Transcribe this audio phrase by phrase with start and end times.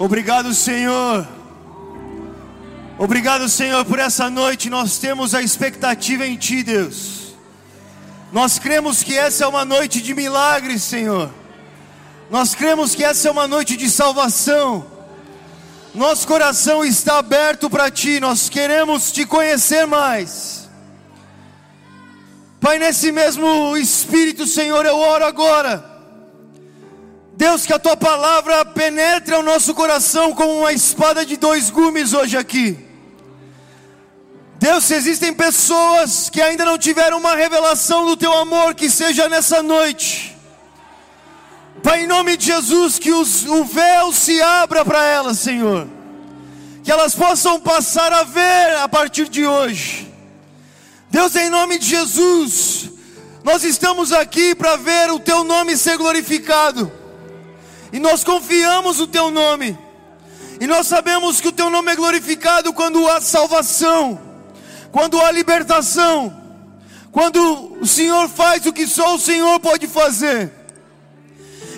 [0.00, 1.28] Obrigado, Senhor.
[2.96, 4.70] Obrigado, Senhor, por essa noite.
[4.70, 7.34] Nós temos a expectativa em Ti, Deus.
[8.32, 11.30] Nós cremos que essa é uma noite de milagres, Senhor.
[12.30, 14.86] Nós cremos que essa é uma noite de salvação.
[15.94, 18.20] Nosso coração está aberto para Ti.
[18.20, 20.66] Nós queremos Te conhecer mais.
[22.58, 25.89] Pai, nesse mesmo Espírito, Senhor, eu oro agora
[27.40, 32.12] Deus, que a tua palavra penetre o nosso coração como uma espada de dois gumes
[32.12, 32.78] hoje aqui.
[34.58, 39.26] Deus, se existem pessoas que ainda não tiveram uma revelação do teu amor, que seja
[39.26, 40.36] nessa noite.
[41.82, 45.88] Pai, em nome de Jesus, que os, o véu se abra para elas, Senhor.
[46.84, 50.12] Que elas possam passar a ver a partir de hoje.
[51.08, 52.90] Deus, em nome de Jesus,
[53.42, 56.99] nós estamos aqui para ver o teu nome ser glorificado.
[57.92, 59.76] E nós confiamos no teu nome.
[60.60, 64.20] E nós sabemos que o teu nome é glorificado quando há salvação,
[64.92, 66.36] quando há libertação,
[67.10, 70.52] quando o Senhor faz o que só o Senhor pode fazer.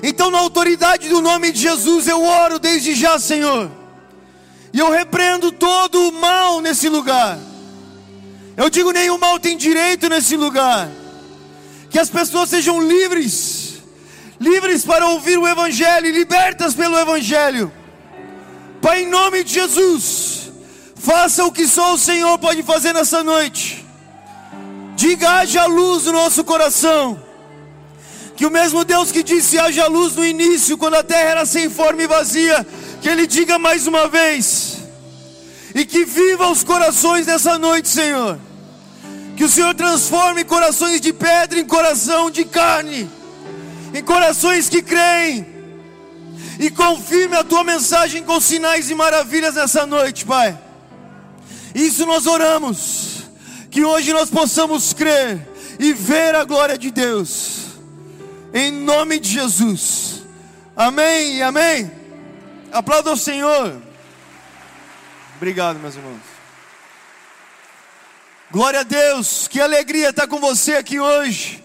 [0.02, 3.70] Então, na autoridade do nome de Jesus, eu oro desde já, Senhor.
[4.72, 7.38] E eu repreendo todo o mal nesse lugar.
[8.56, 10.90] Eu digo: nenhum mal tem direito nesse lugar.
[11.88, 13.61] Que as pessoas sejam livres
[14.42, 17.72] livres para ouvir o Evangelho libertas pelo Evangelho.
[18.80, 20.50] Pai, em nome de Jesus,
[20.96, 23.86] faça o que só o Senhor pode fazer nessa noite.
[24.96, 27.22] Diga, haja luz no nosso coração.
[28.36, 31.70] Que o mesmo Deus que disse haja luz no início, quando a terra era sem
[31.70, 32.66] forma e vazia,
[33.00, 34.78] que Ele diga mais uma vez.
[35.74, 38.38] E que viva os corações nessa noite, Senhor.
[39.36, 43.08] Que o Senhor transforme corações de pedra em coração de carne
[43.92, 45.46] em corações que creem.
[46.58, 50.58] E confirme a tua mensagem com sinais e maravilhas nessa noite, Pai.
[51.74, 53.24] Isso nós oramos.
[53.70, 55.48] Que hoje nós possamos crer
[55.78, 57.78] e ver a glória de Deus.
[58.52, 60.22] Em nome de Jesus.
[60.76, 61.90] Amém e amém.
[62.70, 63.80] Aplauda o Senhor.
[65.36, 66.20] Obrigado, meus irmãos.
[68.50, 69.48] Glória a Deus.
[69.48, 71.61] Que alegria estar com você aqui hoje.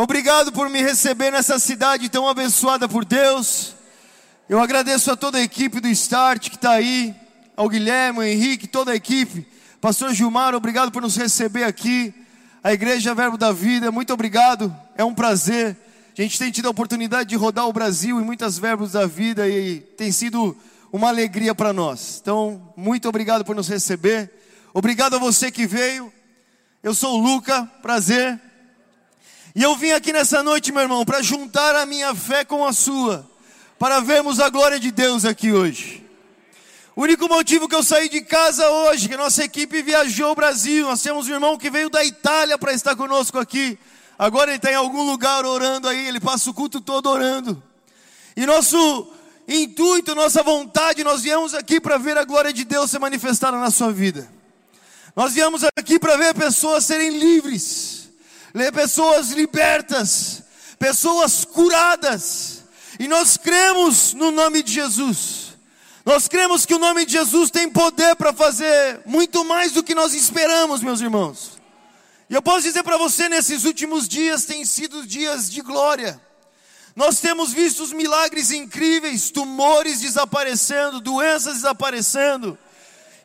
[0.00, 3.74] Obrigado por me receber nessa cidade tão abençoada por Deus.
[4.48, 7.12] Eu agradeço a toda a equipe do Start que está aí,
[7.56, 9.44] ao Guilherme, ao Henrique, toda a equipe.
[9.80, 12.14] Pastor Gilmar, obrigado por nos receber aqui.
[12.62, 14.72] A Igreja Verbo da Vida, muito obrigado.
[14.96, 15.76] É um prazer.
[16.16, 19.48] A gente tem tido a oportunidade de rodar o Brasil em muitas verbos da vida
[19.48, 20.56] e tem sido
[20.92, 22.20] uma alegria para nós.
[22.22, 24.30] Então, muito obrigado por nos receber.
[24.72, 26.12] Obrigado a você que veio.
[26.84, 28.40] Eu sou o Luca, prazer.
[29.58, 32.72] E eu vim aqui nessa noite, meu irmão, para juntar a minha fé com a
[32.72, 33.28] sua,
[33.76, 36.06] para vermos a glória de Deus aqui hoje.
[36.94, 40.86] O único motivo que eu saí de casa hoje, que nossa equipe viajou ao Brasil,
[40.86, 43.76] nós temos um irmão que veio da Itália para estar conosco aqui.
[44.16, 47.60] Agora ele está em algum lugar orando aí, ele passa o culto todo orando.
[48.36, 49.12] E nosso
[49.48, 53.72] intuito, nossa vontade, nós viemos aqui para ver a glória de Deus ser manifestada na
[53.72, 54.30] sua vida.
[55.16, 57.97] Nós viemos aqui para ver pessoas serem livres
[58.72, 60.42] pessoas libertas,
[60.78, 62.64] pessoas curadas,
[62.98, 65.48] e nós cremos no nome de Jesus.
[66.04, 69.94] Nós cremos que o nome de Jesus tem poder para fazer muito mais do que
[69.94, 71.58] nós esperamos, meus irmãos.
[72.30, 76.20] E eu posso dizer para você, nesses últimos dias têm sido dias de glória.
[76.96, 82.58] Nós temos visto os milagres incríveis, tumores desaparecendo, doenças desaparecendo,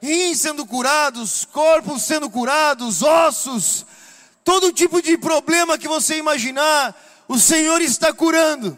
[0.02, 3.86] rins sendo curados, corpos sendo curados, ossos
[4.44, 6.96] Todo tipo de problema que você imaginar,
[7.28, 8.78] o Senhor está curando.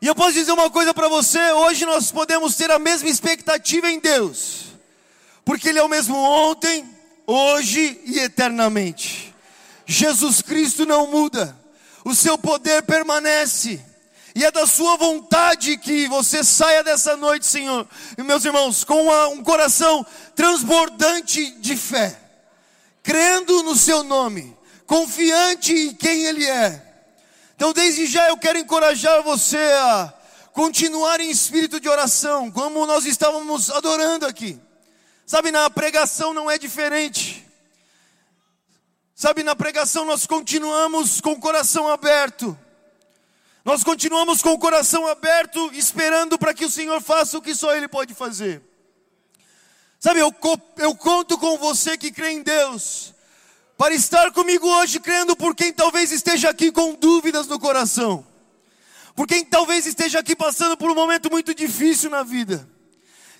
[0.00, 3.90] E eu posso dizer uma coisa para você: hoje nós podemos ter a mesma expectativa
[3.90, 4.64] em Deus,
[5.44, 6.88] porque Ele é o mesmo ontem,
[7.26, 9.34] hoje e eternamente.
[9.84, 11.56] Jesus Cristo não muda,
[12.04, 13.80] o seu poder permanece.
[14.34, 17.86] E é da sua vontade que você saia dessa noite, Senhor,
[18.16, 22.21] e meus irmãos, com uma, um coração transbordante de fé
[23.02, 24.56] crendo no seu nome,
[24.86, 26.88] confiante em quem Ele é.
[27.56, 30.12] Então, desde já eu quero encorajar você a
[30.52, 34.60] continuar em espírito de oração, como nós estávamos adorando aqui.
[35.26, 37.46] Sabe, na pregação não é diferente.
[39.14, 42.58] Sabe, na pregação nós continuamos com o coração aberto.
[43.64, 47.74] Nós continuamos com o coração aberto, esperando para que o Senhor faça o que só
[47.76, 48.60] Ele pode fazer.
[50.02, 50.34] Sabe, eu,
[50.78, 53.14] eu conto com você que crê em Deus,
[53.78, 58.26] para estar comigo hoje crendo por quem talvez esteja aqui com dúvidas no coração.
[59.14, 62.68] Por quem talvez esteja aqui passando por um momento muito difícil na vida,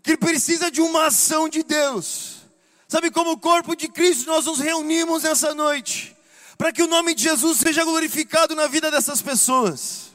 [0.04, 2.42] que precisa de uma ação de Deus.
[2.86, 6.16] Sabe, como corpo de Cristo, nós nos reunimos nessa noite,
[6.56, 10.12] para que o nome de Jesus seja glorificado na vida dessas pessoas.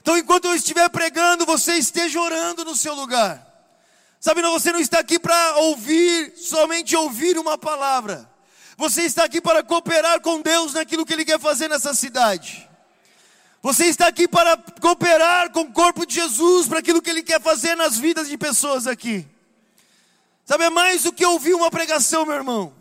[0.00, 3.45] Então, enquanto eu estiver pregando, você esteja orando no seu lugar.
[4.20, 8.28] Sabe, não, você não está aqui para ouvir, somente ouvir uma palavra.
[8.76, 12.68] Você está aqui para cooperar com Deus naquilo que Ele quer fazer nessa cidade.
[13.62, 17.40] Você está aqui para cooperar com o corpo de Jesus para aquilo que Ele quer
[17.40, 19.26] fazer nas vidas de pessoas aqui.
[20.44, 22.72] Sabe, é mais do que ouvir uma pregação, meu irmão.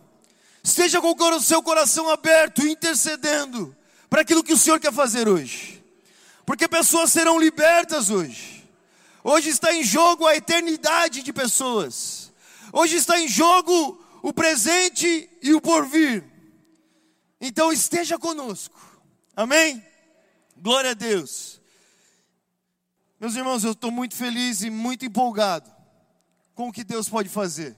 [0.63, 3.75] Esteja com o seu coração aberto, intercedendo
[4.09, 5.83] para aquilo que o Senhor quer fazer hoje.
[6.45, 8.54] Porque pessoas serão libertas hoje.
[9.27, 12.31] Hoje está em jogo a eternidade de pessoas.
[12.71, 16.23] Hoje está em jogo o presente e o porvir.
[17.41, 18.79] Então esteja conosco.
[19.35, 19.83] Amém?
[20.55, 21.59] Glória a Deus.
[23.19, 25.73] Meus irmãos, eu estou muito feliz e muito empolgado
[26.53, 27.75] com o que Deus pode fazer.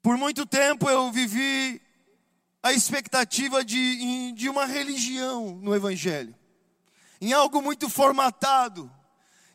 [0.00, 1.82] Por muito tempo eu vivi
[2.62, 6.32] a expectativa de, de uma religião no Evangelho,
[7.20, 8.88] em algo muito formatado,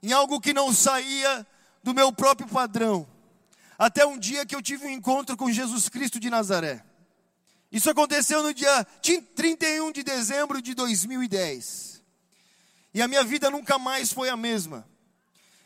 [0.01, 1.46] em algo que não saía
[1.84, 3.07] do meu próprio padrão.
[3.78, 6.84] Até um dia que eu tive um encontro com Jesus Cristo de Nazaré.
[7.72, 8.86] Isso aconteceu no dia
[9.36, 12.01] 31 de dezembro de 2010.
[12.94, 14.88] E a minha vida nunca mais foi a mesma.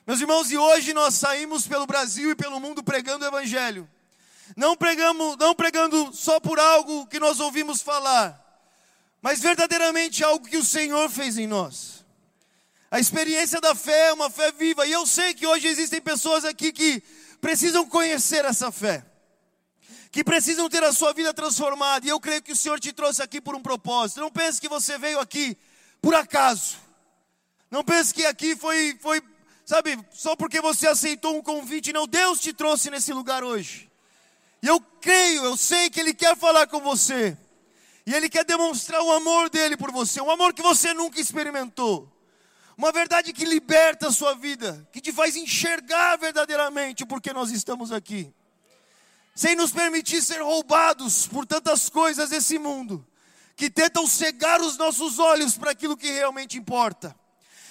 [0.06, 3.89] Meus irmãos, e hoje nós saímos pelo Brasil e pelo mundo pregando o Evangelho.
[4.57, 8.39] Não pregamos, não pregando só por algo que nós ouvimos falar,
[9.21, 11.93] mas verdadeiramente algo que o Senhor fez em nós.
[12.94, 16.45] A experiência da fé é uma fé viva, e eu sei que hoje existem pessoas
[16.45, 17.01] aqui que
[17.42, 19.04] precisam conhecer essa fé
[20.12, 22.06] que precisam ter a sua vida transformada.
[22.06, 24.22] E eu creio que o Senhor te trouxe aqui por um propósito.
[24.22, 25.57] Não pense que você veio aqui
[26.00, 26.78] por acaso.
[27.72, 29.24] Não pense que aqui foi, foi,
[29.66, 31.92] sabe, só porque você aceitou um convite.
[31.92, 33.90] Não, Deus te trouxe nesse lugar hoje.
[34.62, 37.36] E eu creio, eu sei que Ele quer falar com você.
[38.06, 42.12] E Ele quer demonstrar o amor dele por você, um amor que você nunca experimentou.
[42.77, 47.91] Uma verdade que liberta a sua vida, que te faz enxergar verdadeiramente porque nós estamos
[47.91, 48.33] aqui
[49.35, 53.05] sem nos permitir ser roubados por tantas coisas desse mundo,
[53.55, 57.15] que tentam cegar os nossos olhos para aquilo que realmente importa,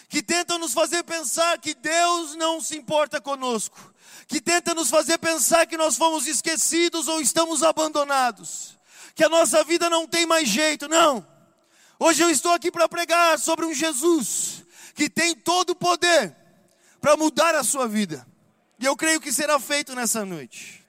[0.09, 3.93] que tentam nos fazer pensar que Deus não se importa conosco,
[4.27, 8.79] que tentam nos fazer pensar que nós fomos esquecidos ou estamos abandonados,
[9.15, 11.27] que a nossa vida não tem mais jeito, não.
[11.99, 14.62] Hoje eu estou aqui para pregar sobre um Jesus
[14.95, 16.35] que tem todo o poder
[17.01, 18.27] para mudar a sua vida.
[18.79, 20.85] E eu creio que será feito nessa noite.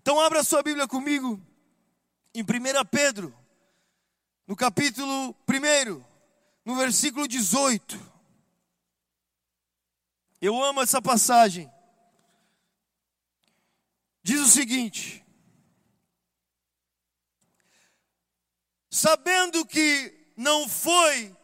[0.00, 1.40] Então abra sua Bíblia comigo
[2.34, 2.46] em 1
[2.90, 3.34] Pedro,
[4.46, 6.04] no capítulo 1,
[6.64, 8.12] no versículo 18.
[10.40, 11.70] Eu amo essa passagem.
[14.24, 15.24] Diz o seguinte:
[18.90, 21.34] Sabendo que não foi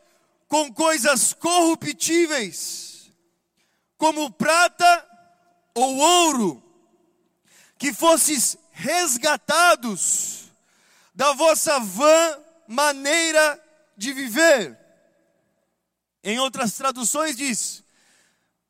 [0.49, 3.13] com coisas corruptíveis,
[3.99, 5.07] como prata
[5.75, 6.63] ou ouro,
[7.77, 10.51] que fosses resgatados
[11.15, 13.63] da vossa vã maneira
[13.97, 14.79] de viver.
[16.25, 17.85] Em outras traduções diz: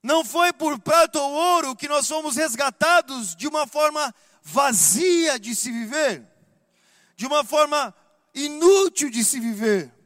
[0.02, 5.54] não foi por prata ou ouro que nós fomos resgatados de uma forma vazia de
[5.54, 6.26] se viver,
[7.16, 7.94] de uma forma
[8.34, 9.97] inútil de se viver.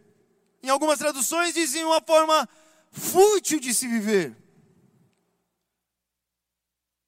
[0.62, 2.48] Em algumas traduções dizem uma forma
[2.92, 4.36] fútil de se viver.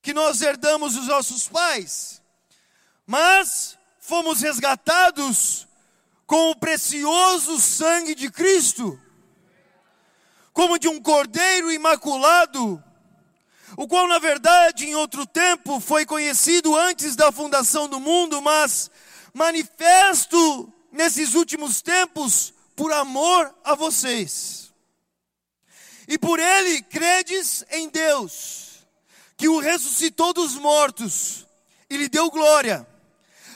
[0.02, 2.20] Que nós herdamos dos nossos pais,
[3.06, 5.68] mas fomos resgatados
[6.26, 9.00] com o precioso sangue de Cristo,
[10.52, 12.82] como de um cordeiro imaculado,
[13.76, 18.90] o qual, na verdade, em outro tempo foi conhecido antes da fundação do mundo, mas
[19.32, 24.72] manifesto nesses últimos tempos por amor a vocês.
[26.06, 28.86] E por ele credes em Deus
[29.36, 31.46] que o ressuscitou dos mortos
[31.88, 32.86] e lhe deu glória,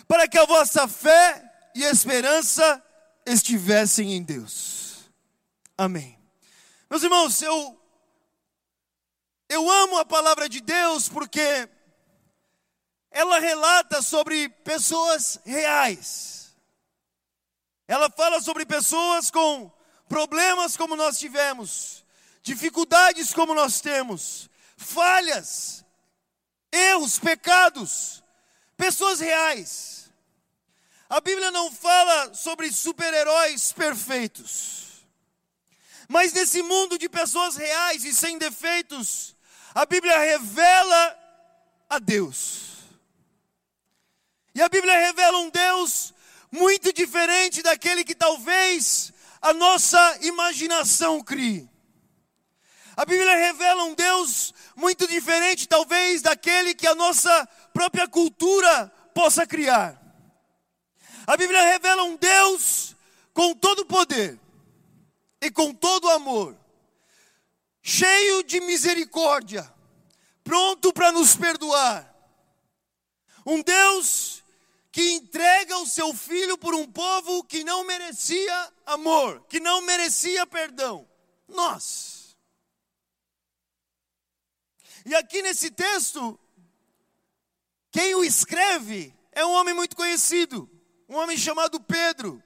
[0.06, 2.82] para que a vossa fé e esperança
[3.26, 5.10] estivessem em Deus.
[5.76, 6.18] Amém.
[6.90, 7.78] Meus irmãos, eu
[9.48, 11.68] eu amo a palavra de Deus porque
[13.10, 16.38] ela relata sobre pessoas reais.
[17.88, 19.73] Ela fala sobre pessoas com
[20.07, 22.04] problemas como nós tivemos,
[22.42, 25.83] dificuldades como nós temos, falhas,
[26.71, 28.23] erros, pecados,
[28.76, 30.11] pessoas reais.
[31.09, 35.07] A Bíblia não fala sobre super-heróis perfeitos,
[36.11, 39.37] Mas nesse mundo de pessoas reais e sem defeitos,
[39.75, 41.18] a Bíblia revela
[41.88, 42.68] a Deus.
[44.54, 46.14] E a Bíblia revela um Deus
[46.50, 51.69] muito diferente daquele que talvez a nossa imaginação crie.
[52.97, 59.47] A Bíblia revela um Deus muito diferente, talvez, daquele que a nossa própria cultura possa
[59.47, 60.00] criar.
[61.26, 62.97] A Bíblia revela um Deus
[63.33, 64.38] com todo poder
[65.40, 66.57] e com todo amor,
[67.83, 69.73] cheio de misericórdia,
[70.43, 72.12] pronto para nos perdoar.
[73.47, 74.38] Um Deus
[74.90, 80.47] que entrega o seu filho por um povo que não merecia amor, que não merecia
[80.47, 81.09] perdão.
[81.47, 82.37] Nós.
[85.04, 86.38] E aqui nesse texto,
[87.90, 90.68] quem o escreve é um homem muito conhecido,
[91.09, 92.42] um homem chamado Pedro,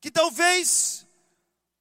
[0.00, 1.06] que talvez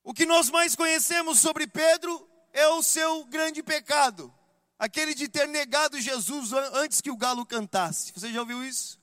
[0.04, 4.34] o que nós mais conhecemos sobre Pedro é o seu grande pecado,
[4.78, 8.12] aquele de ter negado Jesus antes que o galo cantasse.
[8.14, 8.99] Você já ouviu isso?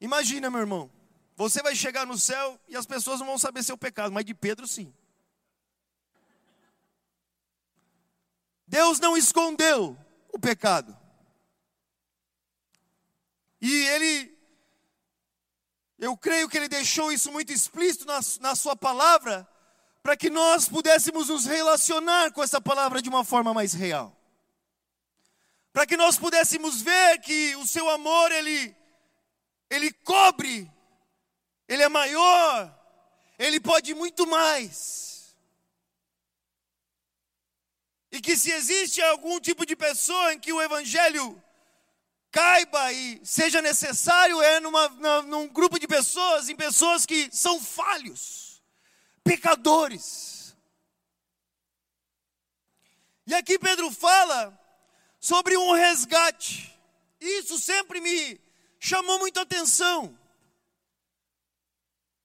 [0.00, 0.90] Imagina, meu irmão,
[1.36, 4.34] você vai chegar no céu e as pessoas não vão saber seu pecado, mas de
[4.34, 4.92] Pedro sim.
[8.66, 9.96] Deus não escondeu
[10.32, 10.96] o pecado.
[13.60, 14.38] E ele
[15.98, 19.48] eu creio que ele deixou isso muito explícito na, na sua palavra,
[20.00, 24.16] para que nós pudéssemos nos relacionar com essa palavra de uma forma mais real.
[25.72, 28.74] Para que nós pudéssemos ver que o seu amor, ele,
[29.70, 30.70] ele cobre,
[31.68, 32.74] ele é maior,
[33.38, 35.36] ele pode muito mais.
[38.10, 41.42] E que se existe algum tipo de pessoa em que o Evangelho
[42.30, 44.88] caiba e seja necessário é numa,
[45.22, 48.62] num grupo de pessoas, em pessoas que são falhos,
[49.22, 50.56] pecadores.
[53.26, 54.58] E aqui Pedro fala
[55.20, 56.74] sobre um resgate.
[57.20, 58.40] Isso sempre me
[58.78, 60.18] chamou muita atenção.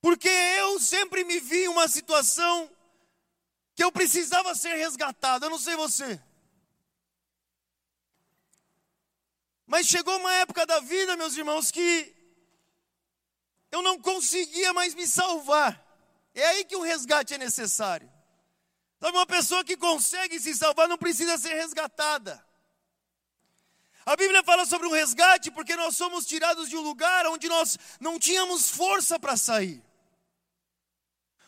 [0.00, 2.70] Porque eu sempre me vi em uma situação
[3.74, 5.46] que eu precisava ser resgatado.
[5.46, 6.20] Eu não sei você.
[9.66, 12.14] Mas chegou uma época da vida, meus irmãos, que
[13.72, 15.82] eu não conseguia mais me salvar.
[16.34, 18.12] É aí que o resgate é necessário.
[19.00, 22.44] Sabe, uma pessoa que consegue se salvar não precisa ser resgatada.
[24.06, 27.78] A Bíblia fala sobre um resgate porque nós somos tirados de um lugar onde nós
[28.00, 29.82] não tínhamos força para sair,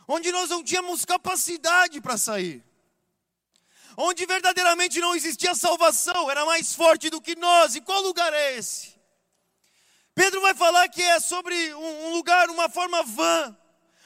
[0.09, 2.67] onde nós não tínhamos capacidade para sair
[3.97, 7.75] onde verdadeiramente não existia salvação, era mais forte do que nós.
[7.75, 8.95] E qual lugar é esse?
[10.15, 13.57] Pedro vai falar que é sobre um lugar, uma forma vã,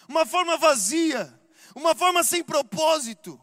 [0.09, 1.33] uma forma vazia,
[1.75, 3.41] uma forma sem propósito.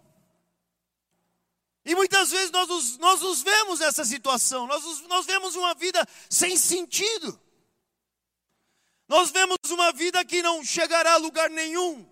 [1.88, 6.06] E muitas vezes nós nos, nós nos vemos nessa situação, nós, nós vemos uma vida
[6.30, 7.40] sem sentido.
[9.08, 12.06] Nós vemos uma vida que não chegará a lugar nenhum.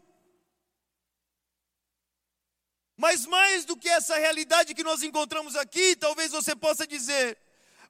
[2.96, 7.38] Mas mais do que essa realidade que nós encontramos aqui, talvez você possa dizer: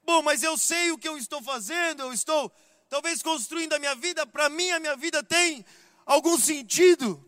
[0.02, 2.50] bom, mas eu sei o que eu estou fazendo, eu estou
[2.88, 5.64] talvez construindo a minha vida, para mim a minha vida tem
[6.04, 7.24] algum sentido.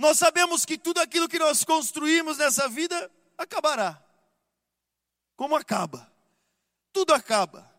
[0.00, 4.02] Nós sabemos que tudo aquilo que nós construímos nessa vida acabará.
[5.36, 6.10] Como acaba?
[6.90, 7.70] Tudo acaba.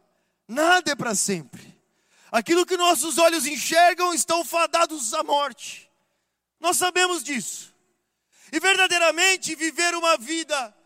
[0.47, 1.75] Nada é para sempre.
[2.31, 5.89] Aquilo que nossos olhos enxergam estão fadados à morte.
[6.59, 7.73] Nós sabemos disso.
[8.51, 10.77] E verdadeiramente viver uma vida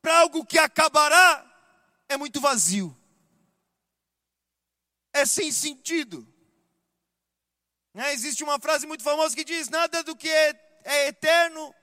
[0.00, 1.46] para algo que acabará
[2.08, 2.92] é muito vazio.
[5.12, 6.26] É sem sentido.
[7.94, 8.12] Né?
[8.14, 11.74] Existe uma frase muito famosa que diz: Nada do que é, é eterno,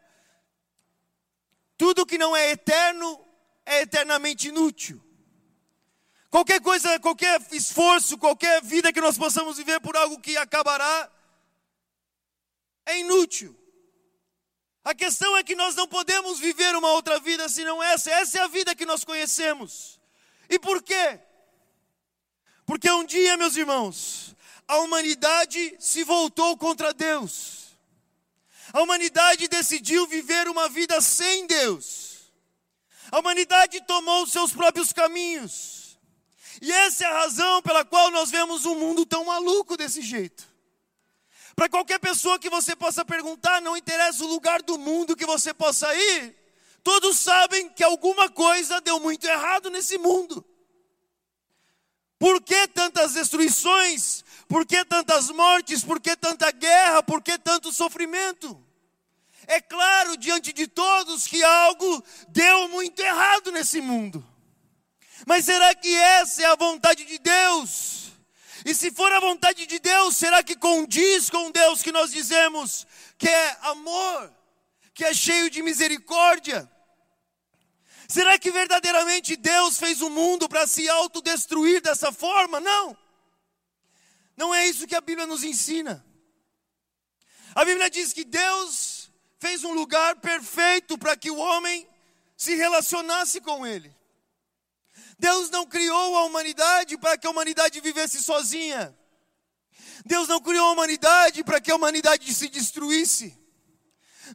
[1.77, 3.19] tudo que não é eterno
[3.65, 5.01] é eternamente inútil.
[6.29, 11.11] Qualquer coisa, qualquer esforço, qualquer vida que nós possamos viver por algo que acabará,
[12.85, 13.55] é inútil.
[14.83, 18.11] A questão é que nós não podemos viver uma outra vida senão essa.
[18.11, 19.99] Essa é a vida que nós conhecemos.
[20.49, 21.19] E por quê?
[22.65, 24.35] Porque um dia, meus irmãos,
[24.67, 27.58] a humanidade se voltou contra Deus.
[28.73, 32.31] A humanidade decidiu viver uma vida sem Deus.
[33.11, 35.97] A humanidade tomou os seus próprios caminhos.
[36.61, 40.47] E essa é a razão pela qual nós vemos um mundo tão maluco desse jeito.
[41.55, 45.53] Para qualquer pessoa que você possa perguntar, não interessa o lugar do mundo que você
[45.53, 46.35] possa ir,
[46.83, 50.45] todos sabem que alguma coisa deu muito errado nesse mundo.
[52.17, 54.23] Por que tantas destruições?
[54.49, 55.83] Por que tantas mortes?
[55.83, 57.03] Por que tanta guerra?
[57.03, 58.59] Por que tanto sofrimento?
[59.45, 64.25] É claro diante de todos que algo deu muito errado nesse mundo.
[65.27, 68.11] Mas será que essa é a vontade de Deus?
[68.65, 72.87] E se for a vontade de Deus, será que condiz com Deus que nós dizemos
[73.19, 74.33] que é amor,
[74.95, 76.67] que é cheio de misericórdia?
[78.07, 82.59] Será que verdadeiramente Deus fez o mundo para se autodestruir dessa forma?
[82.59, 82.97] Não.
[84.69, 86.05] Isso que a Bíblia nos ensina.
[87.55, 91.87] A Bíblia diz que Deus fez um lugar perfeito para que o homem
[92.37, 93.93] se relacionasse com ele.
[95.17, 98.95] Deus não criou a humanidade para que a humanidade vivesse sozinha.
[100.05, 103.37] Deus não criou a humanidade para que a humanidade se destruísse.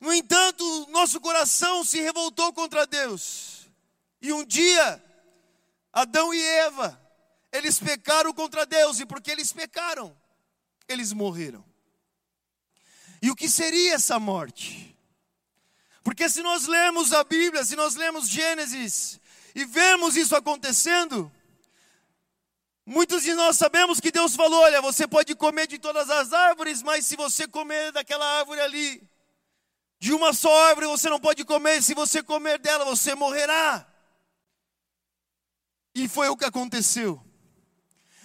[0.01, 3.71] No entanto, nosso coração se revoltou contra Deus.
[4.21, 5.03] E um dia,
[5.93, 7.01] Adão e Eva,
[7.53, 10.17] eles pecaram contra Deus, e porque eles pecaram,
[10.89, 11.65] eles morreram.
[13.21, 14.95] E o que seria essa morte?
[16.03, 19.19] Porque se nós lemos a Bíblia, se nós lemos Gênesis
[19.55, 21.33] e vemos isso acontecendo,
[22.85, 26.83] muitos de nós sabemos que Deus falou: olha, você pode comer de todas as árvores,
[26.83, 29.03] mas se você comer daquela árvore ali,
[29.99, 33.87] de uma só árvore você não pode comer, se você comer dela você morrerá.
[35.95, 37.25] E foi o que aconteceu.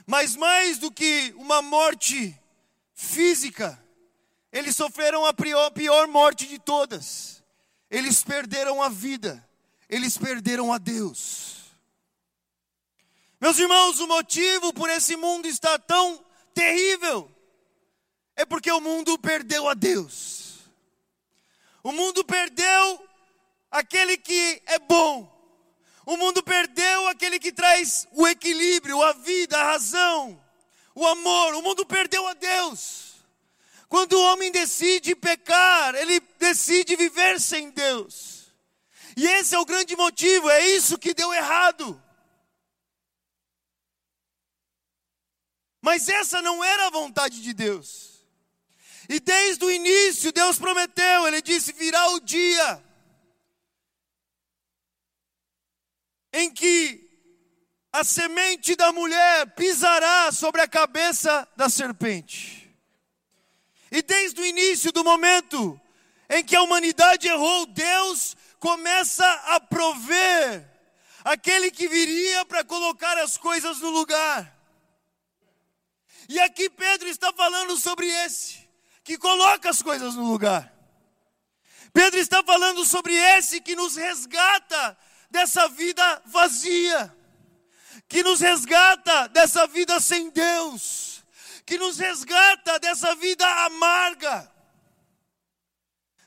[0.06, 2.39] Mas mais do que uma morte
[3.02, 3.82] física,
[4.52, 7.40] eles sofreram a pior, pior morte de todas
[7.90, 9.44] eles perderam a vida,
[9.90, 11.58] eles perderam a Deus.
[13.42, 17.32] Meus irmãos, o motivo por esse mundo estar tão terrível
[18.36, 20.60] é porque o mundo perdeu a Deus.
[21.82, 23.08] O mundo perdeu
[23.72, 25.36] aquele que é bom.
[26.06, 30.40] O mundo perdeu aquele que traz o equilíbrio, a vida, a razão,
[31.00, 31.56] o amor.
[31.56, 33.16] O mundo perdeu a Deus.
[33.88, 38.54] Quando o homem decide pecar, ele decide viver sem Deus.
[39.18, 42.02] E esse é o grande motivo, é isso que deu errado.
[45.82, 48.24] Mas essa não era a vontade de Deus.
[49.08, 52.84] E desde o início, Deus prometeu, Ele disse: virá o dia
[56.32, 57.09] em que
[57.92, 62.70] a semente da mulher pisará sobre a cabeça da serpente.
[63.92, 65.80] E desde o início do momento
[66.30, 70.70] em que a humanidade errou, Deus começa a prover
[71.24, 74.56] aquele que viria para colocar as coisas no lugar.
[76.28, 78.70] E aqui Pedro está falando sobre esse
[79.04, 80.72] que coloca as coisas no lugar.
[81.92, 84.98] Pedro está falando sobre esse que nos resgata
[85.32, 87.16] dessa vida vazia,
[88.10, 91.10] que nos resgata dessa vida sem Deus
[91.70, 94.52] que nos resgata dessa vida amarga.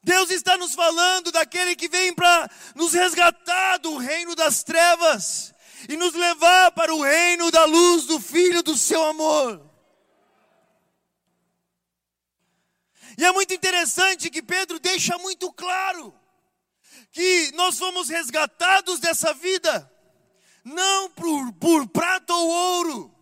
[0.00, 5.52] Deus está nos falando daquele que vem para nos resgatar do reino das trevas
[5.88, 9.68] e nos levar para o reino da luz do Filho do seu amor.
[13.18, 16.14] E é muito interessante que Pedro deixa muito claro
[17.10, 19.91] que nós fomos resgatados dessa vida,
[20.64, 23.14] não por, por prata ou ouro,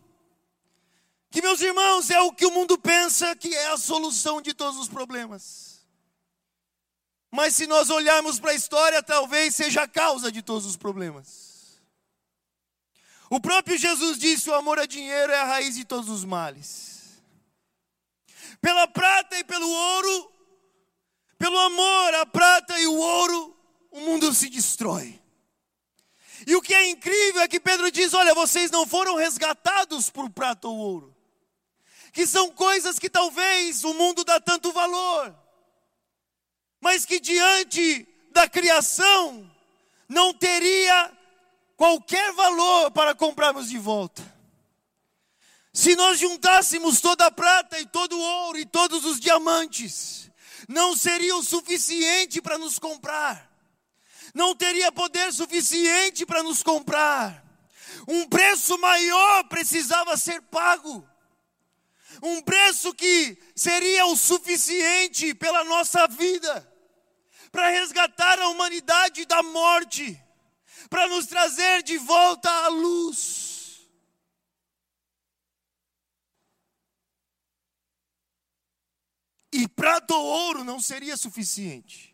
[1.30, 4.78] que, meus irmãos, é o que o mundo pensa que é a solução de todos
[4.78, 5.86] os problemas.
[7.30, 11.80] Mas se nós olharmos para a história, talvez seja a causa de todos os problemas.
[13.30, 17.22] O próprio Jesus disse: o amor a dinheiro é a raiz de todos os males.
[18.60, 20.32] Pela prata e pelo ouro,
[21.38, 23.56] pelo amor, a prata e o ouro,
[23.92, 25.19] o mundo se destrói.
[26.50, 30.28] E o que é incrível é que Pedro diz: olha, vocês não foram resgatados por
[30.28, 31.20] prata ou ouro
[32.12, 35.34] que são coisas que talvez o mundo dá tanto valor,
[36.80, 39.48] mas que diante da criação
[40.08, 41.12] não teria
[41.76, 44.22] qualquer valor para comprarmos de volta.
[45.72, 50.30] Se nós juntássemos toda a prata e todo o ouro e todos os diamantes,
[50.68, 53.49] não seria o suficiente para nos comprar.
[54.34, 57.44] Não teria poder suficiente para nos comprar.
[58.08, 61.08] Um preço maior precisava ser pago
[62.22, 66.66] um preço que seria o suficiente pela nossa vida,
[67.50, 70.20] para resgatar a humanidade da morte,
[70.88, 73.88] para nos trazer de volta à luz.
[79.52, 82.09] E prata ou ouro não seria suficiente.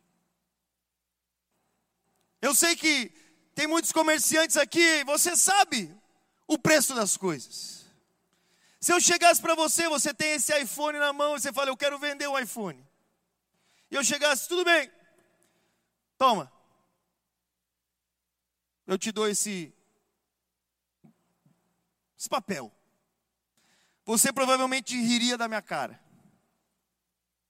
[2.40, 3.12] Eu sei que
[3.54, 5.94] tem muitos comerciantes aqui, você sabe
[6.46, 7.86] o preço das coisas.
[8.80, 11.98] Se eu chegasse para você, você tem esse iPhone na mão, você fala, eu quero
[11.98, 12.86] vender um iPhone.
[13.90, 14.90] E eu chegasse, tudo bem,
[16.18, 16.50] Toma.
[18.86, 19.72] Eu te dou esse,
[22.18, 22.72] esse papel.
[24.04, 26.00] Você provavelmente riria da minha cara.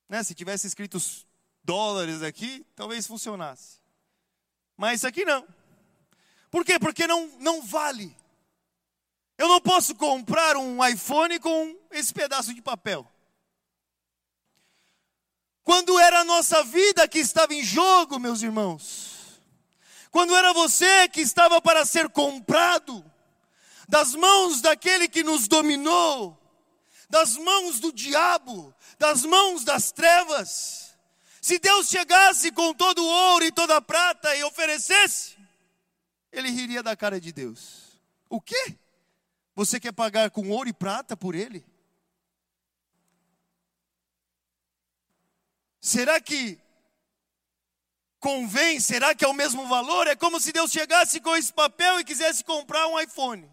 [0.08, 0.22] Né?
[0.22, 0.98] Se tivesse escrito
[1.62, 3.80] dólares aqui, talvez funcionasse.
[4.76, 5.46] Mas aqui não.
[6.50, 6.78] Por quê?
[6.78, 8.16] Porque não, não vale.
[9.38, 13.06] Eu não posso comprar um iPhone com esse pedaço de papel.
[15.62, 19.40] Quando era a nossa vida que estava em jogo, meus irmãos.
[20.10, 23.04] Quando era você que estava para ser comprado
[23.88, 26.40] das mãos daquele que nos dominou,
[27.10, 30.85] das mãos do diabo, das mãos das trevas.
[31.46, 35.36] Se Deus chegasse com todo o ouro e toda a prata e oferecesse,
[36.32, 38.00] ele riria da cara de Deus.
[38.28, 38.76] O quê?
[39.54, 41.64] Você quer pagar com ouro e prata por ele?
[45.80, 46.58] Será que
[48.18, 48.80] convém?
[48.80, 50.08] Será que é o mesmo valor?
[50.08, 53.48] É como se Deus chegasse com esse papel e quisesse comprar um iPhone.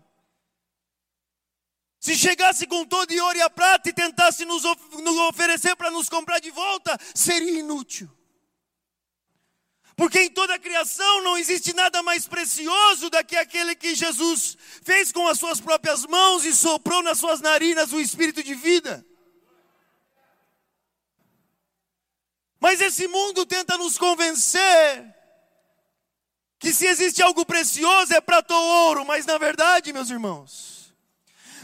[2.04, 6.10] Se chegasse com todo ouro e a prata e tentasse nos, nos oferecer para nos
[6.10, 8.12] comprar de volta, seria inútil.
[9.96, 14.58] Porque em toda a criação não existe nada mais precioso do que aquele que Jesus
[14.84, 19.06] fez com as suas próprias mãos e soprou nas suas narinas o espírito de vida.
[22.60, 25.16] Mas esse mundo tenta nos convencer
[26.60, 30.73] que se existe algo precioso é prata ou ouro, mas na verdade, meus irmãos,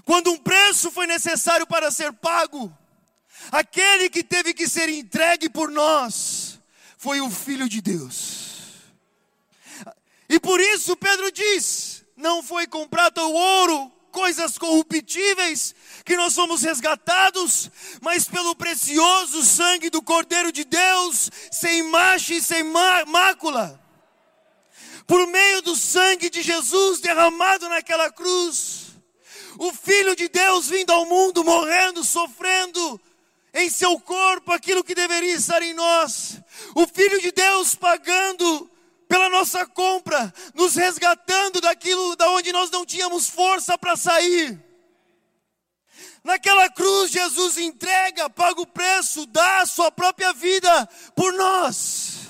[0.06, 2.76] quando um preço foi necessário para ser pago,
[3.52, 6.60] aquele que teve que ser entregue por nós,
[6.98, 8.50] foi o Filho de Deus.
[10.28, 16.34] E por isso Pedro diz: não foi com prata ou ouro, coisas corruptíveis, que nós
[16.34, 23.80] somos resgatados, mas pelo precioso sangue do Cordeiro de Deus, sem mancha e sem mácula.
[25.08, 28.89] Por meio do sangue de Jesus derramado naquela cruz,
[29.60, 33.00] o Filho de Deus vindo ao mundo, morrendo, sofrendo,
[33.54, 36.40] em seu corpo aquilo que deveria estar em nós.
[36.74, 38.72] O Filho de Deus pagando
[39.06, 44.58] pela nossa compra, nos resgatando daquilo da onde nós não tínhamos força para sair.
[46.24, 52.30] Naquela cruz, Jesus entrega, paga o preço, dá a sua própria vida por nós.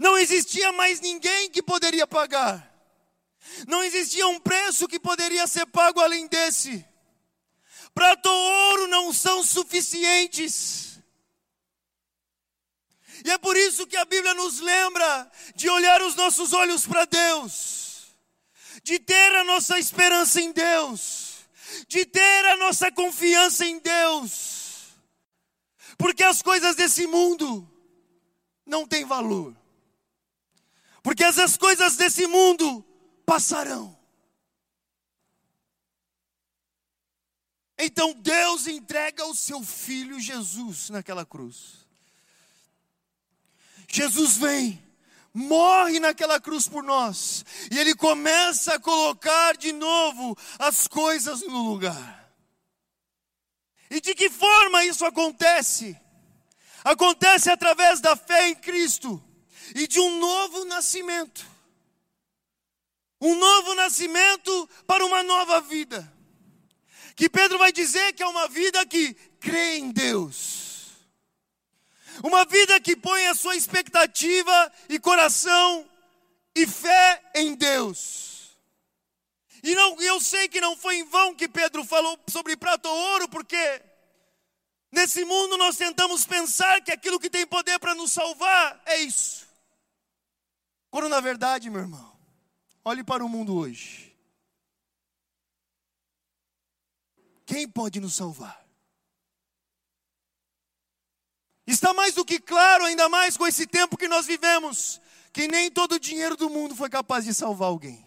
[0.00, 2.67] Não existia mais ninguém que poderia pagar.
[3.66, 6.84] Não existia um preço que poderia ser pago além desse.
[7.94, 10.88] Prata ou ouro não são suficientes.
[13.24, 17.04] E é por isso que a Bíblia nos lembra de olhar os nossos olhos para
[17.04, 18.14] Deus,
[18.82, 21.38] de ter a nossa esperança em Deus,
[21.88, 24.94] de ter a nossa confiança em Deus,
[25.96, 27.68] porque as coisas desse mundo
[28.64, 29.56] não têm valor,
[31.02, 32.84] porque as coisas desse mundo
[33.38, 33.96] passarão.
[37.78, 41.86] Então Deus entrega o seu filho Jesus naquela cruz.
[43.88, 44.84] Jesus vem,
[45.32, 51.70] morre naquela cruz por nós, e ele começa a colocar de novo as coisas no
[51.70, 52.34] lugar.
[53.88, 55.96] E de que forma isso acontece?
[56.82, 59.22] Acontece através da fé em Cristo
[59.76, 61.57] e de um novo nascimento.
[63.20, 66.18] Um novo nascimento para uma nova vida
[67.18, 70.92] que Pedro vai dizer que é uma vida que crê em Deus.
[72.22, 75.84] Uma vida que põe a sua expectativa e coração
[76.54, 78.56] e fé em Deus.
[79.64, 82.96] E não, eu sei que não foi em vão que Pedro falou sobre prata ou
[82.96, 83.82] ouro, porque
[84.92, 89.44] nesse mundo nós tentamos pensar que aquilo que tem poder para nos salvar é isso.
[90.88, 92.07] Quando na verdade, meu irmão,
[92.88, 94.16] olhe para o mundo hoje.
[97.44, 98.66] Quem pode nos salvar?
[101.66, 105.00] Está mais do que claro, ainda mais com esse tempo que nós vivemos,
[105.34, 108.06] que nem todo o dinheiro do mundo foi capaz de salvar alguém.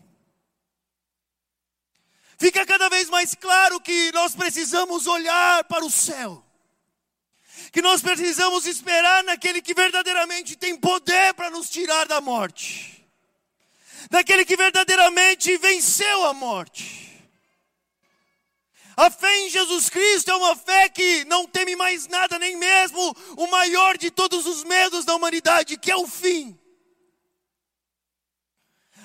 [2.39, 6.44] Fica cada vez mais claro que nós precisamos olhar para o céu,
[7.72, 12.90] que nós precisamos esperar naquele que verdadeiramente tem poder para nos tirar da morte,
[14.12, 17.10] naquele que verdadeiramente venceu a morte.
[18.97, 23.15] A fé em Jesus Cristo é uma fé que não teme mais nada, nem mesmo
[23.38, 26.60] o maior de todos os medos da humanidade, que é o fim.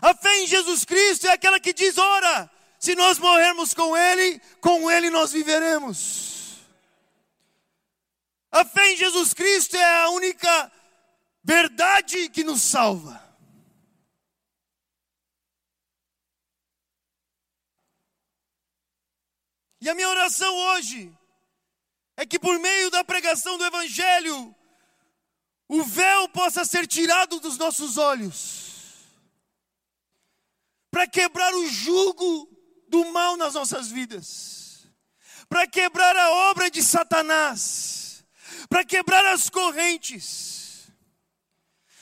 [0.03, 4.41] A fé em Jesus Cristo é aquela que diz: ora, se nós morrermos com Ele,
[4.61, 6.57] com Ele nós viveremos.
[8.51, 10.73] A fé em Jesus Cristo é a única
[11.45, 13.25] verdade que nos salva.
[19.87, 21.17] E a minha oração hoje
[22.17, 24.53] é que por meio da pregação do Evangelho,
[25.69, 28.73] o véu possa ser tirado dos nossos olhos,
[30.91, 32.51] para quebrar o jugo
[32.89, 34.89] do mal nas nossas vidas,
[35.49, 38.25] para quebrar a obra de Satanás,
[38.69, 40.89] para quebrar as correntes.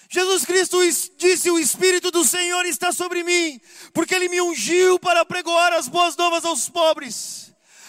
[0.08, 0.78] Jesus Cristo
[1.18, 3.60] disse: O Espírito do Senhor está sobre mim,
[3.92, 7.43] porque Ele me ungiu para pregoar as boas novas aos pobres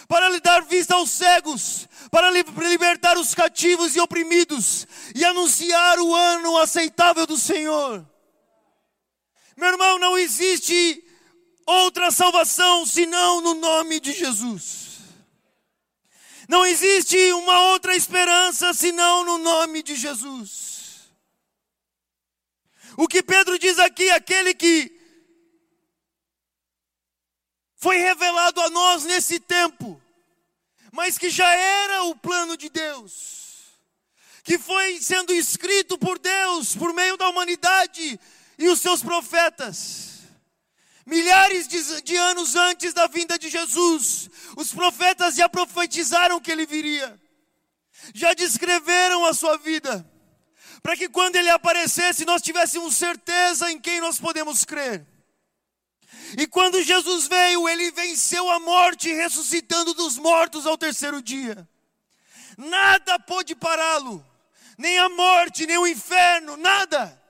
[0.08, 6.13] para lhe dar vista aos cegos, para libertar os cativos e oprimidos, e anunciar o
[6.13, 8.06] ano aceitável do Senhor.
[9.58, 11.04] Meu irmão, não existe
[11.65, 14.86] outra salvação senão no nome de Jesus.
[16.48, 21.10] Não existe uma outra esperança senão no nome de Jesus.
[22.98, 24.94] O que Pedro diz aqui, aquele que
[27.86, 30.02] foi revelado a nós nesse tempo,
[30.91, 33.65] mas que já era o plano de Deus,
[34.43, 38.19] que foi sendo escrito por Deus por meio da humanidade
[38.58, 40.21] e os seus profetas.
[41.06, 46.65] Milhares de, de, anos antes da vinda de Jesus, os profetas já profetizaram que ele
[46.65, 47.21] viria,
[48.15, 50.04] já descreveram a sua vida,
[50.82, 55.06] para que quando ele aparecesse nós tivéssemos certeza em quem nós podemos crer.
[56.38, 61.67] E quando Jesus veio, ele venceu a morte, ressuscitando dos mortos ao terceiro dia.
[62.58, 64.26] Nada pôde pará-lo,
[64.78, 67.21] nem a morte, nem o inferno, nada.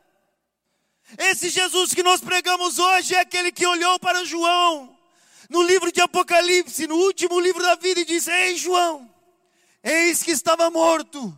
[1.17, 4.97] Esse Jesus que nós pregamos hoje é aquele que olhou para João,
[5.49, 9.07] no livro de Apocalipse, no último livro da vida, e disse: Ei, João,
[9.83, 11.37] eis que estava morto,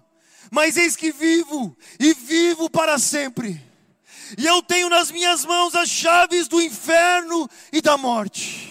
[0.49, 3.66] mas eis que vivo, e vivo para sempre
[4.35, 8.67] e eu tenho nas minhas mãos as chaves do inferno e da morte.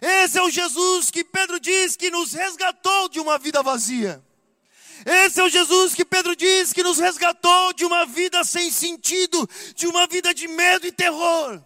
[0.00, 4.22] Esse é o Jesus que Pedro diz que nos resgatou de uma vida vazia.
[5.06, 9.48] Esse é o Jesus que Pedro diz que nos resgatou de uma vida sem sentido,
[9.74, 11.62] de uma vida de medo e terror.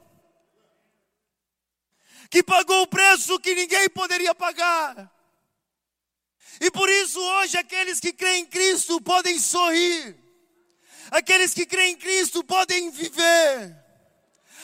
[2.31, 5.11] Que pagou o preço que ninguém poderia pagar.
[6.61, 10.26] E por isso hoje aqueles que creem em Cristo podem sorrir
[11.11, 13.77] Aqueles que creem em Cristo podem viver.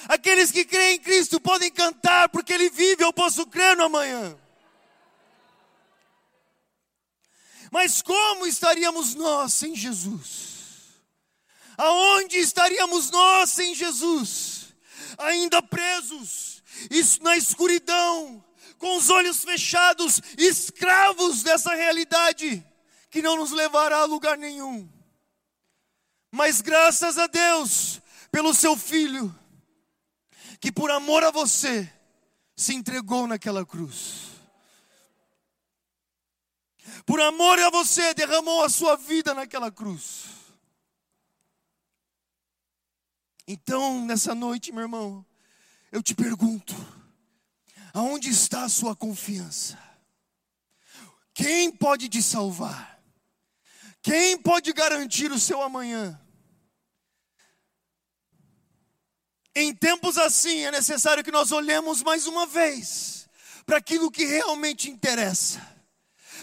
[0.09, 4.37] Aqueles que creem em Cristo podem cantar, porque Ele vive, eu posso crer no amanhã.
[7.71, 10.53] Mas como estaríamos nós sem Jesus?
[11.79, 14.75] Aonde estaríamos nós sem Jesus?
[15.17, 16.63] Ainda presos,
[17.21, 18.45] na escuridão,
[18.79, 22.65] com os olhos fechados, escravos dessa realidade
[23.11, 24.89] que não nos levará a lugar nenhum.
[26.33, 29.33] Mas graças a Deus pelo seu filho,
[30.59, 31.93] que por amor a você
[32.57, 34.31] se entregou naquela cruz.
[37.05, 40.25] Por amor a você derramou a sua vida naquela cruz.
[43.47, 45.27] Então, nessa noite, meu irmão,
[45.91, 46.75] eu te pergunto:
[47.93, 49.79] aonde está a sua confiança?
[51.35, 53.03] Quem pode te salvar?
[54.01, 56.22] Quem pode garantir o seu amanhã?
[59.55, 63.29] Em tempos assim é necessário que nós olhemos mais uma vez
[63.67, 65.61] para aquilo que realmente interessa,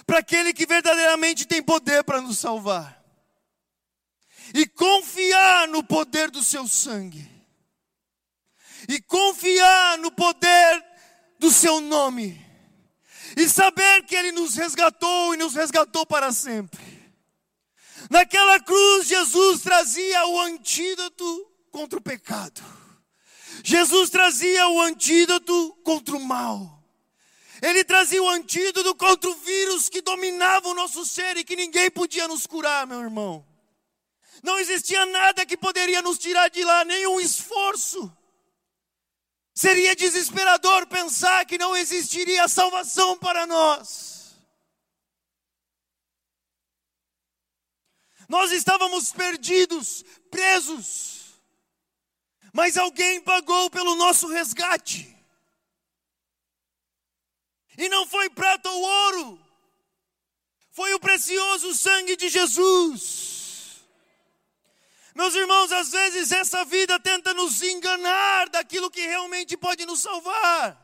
[0.06, 3.04] para aquele que verdadeiramente tem poder para nos salvar,
[4.54, 7.30] e confiar no poder do seu sangue,
[8.88, 10.86] e confiar no poder
[11.40, 12.46] do seu nome,
[13.36, 16.90] e saber que Ele nos resgatou e nos resgatou para sempre.
[18.10, 22.79] Naquela cruz, Jesus trazia o antídoto contra o pecado.
[23.64, 26.80] Jesus trazia o antídoto contra o mal.
[27.62, 31.92] Ele trazia o antídoto contra o vírus que dominava o nosso ser e que ninguém
[31.92, 33.46] podia nos curar, meu irmão.
[34.42, 38.12] Não existia nada que poderia nos tirar de lá, nenhum esforço.
[39.54, 44.38] Seria desesperador pensar que não existiria salvação para nós.
[48.30, 51.19] Nós estávamos perdidos, presos
[52.54, 55.16] mas alguém pagou pelo nosso resgate.
[57.78, 59.40] E não foi prata ou ouro,
[60.72, 63.84] foi o precioso sangue de Jesus.
[65.16, 70.78] Meus irmãos, às vezes essa vida tenta nos enganar daquilo que realmente pode nos salvar.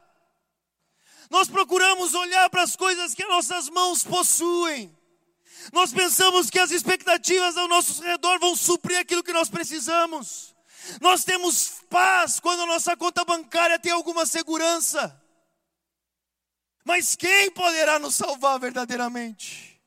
[1.30, 4.96] Nós procuramos olhar para as coisas que nossas mãos possuem,
[5.74, 10.55] Nós pensamos que as expectativas ao nosso redor vão suprir aquilo que nós precisamos.
[11.02, 15.22] Nós temos paz quando a nossa conta bancária tem alguma segurança.
[16.84, 19.82] Mas quem poderá nos salvar verdadeiramente?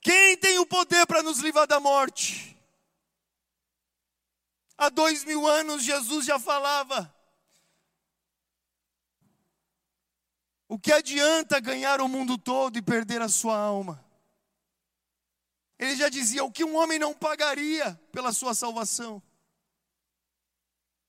[0.00, 2.56] Quem tem o poder para nos livrar da morte?
[4.78, 7.14] Há dois mil anos Jesus já falava.
[10.66, 14.02] O que adianta ganhar o mundo todo e perder a sua alma?
[15.78, 19.22] Ele já dizia o que um homem não pagaria pela sua salvação.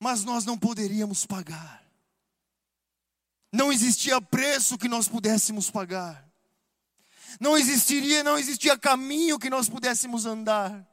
[0.01, 1.85] Mas nós não poderíamos pagar.
[3.53, 6.27] Não existia preço que nós pudéssemos pagar.
[7.39, 10.87] Não existiria, não existia caminho que nós pudéssemos andar.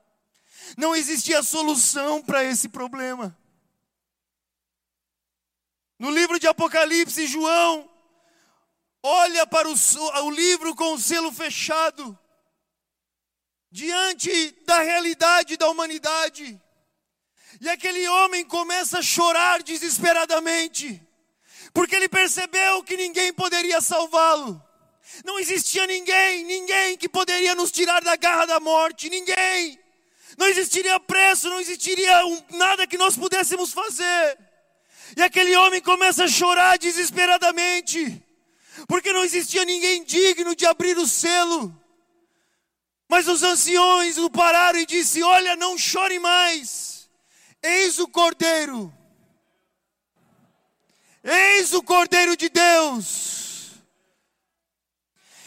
[0.77, 3.35] Não existia solução para esse problema.
[5.99, 7.89] No livro de Apocalipse, João
[9.03, 9.75] olha para o,
[10.25, 12.17] o livro com o selo fechado,
[13.71, 16.61] diante da realidade da humanidade.
[17.61, 21.03] E aquele homem começa a chorar desesperadamente,
[21.73, 24.63] porque ele percebeu que ninguém poderia salvá-lo.
[25.25, 29.79] Não existia ninguém, ninguém que poderia nos tirar da garra da morte, ninguém
[30.39, 34.39] não existiria preço, não existiria um, nada que nós pudéssemos fazer.
[35.17, 38.23] E aquele homem começa a chorar desesperadamente,
[38.87, 41.75] porque não existia ninguém digno de abrir o selo.
[43.09, 46.88] Mas os anciões o pararam e disse: Olha, não chore mais.
[47.63, 48.93] Eis o Cordeiro.
[51.23, 53.73] Eis o Cordeiro de Deus.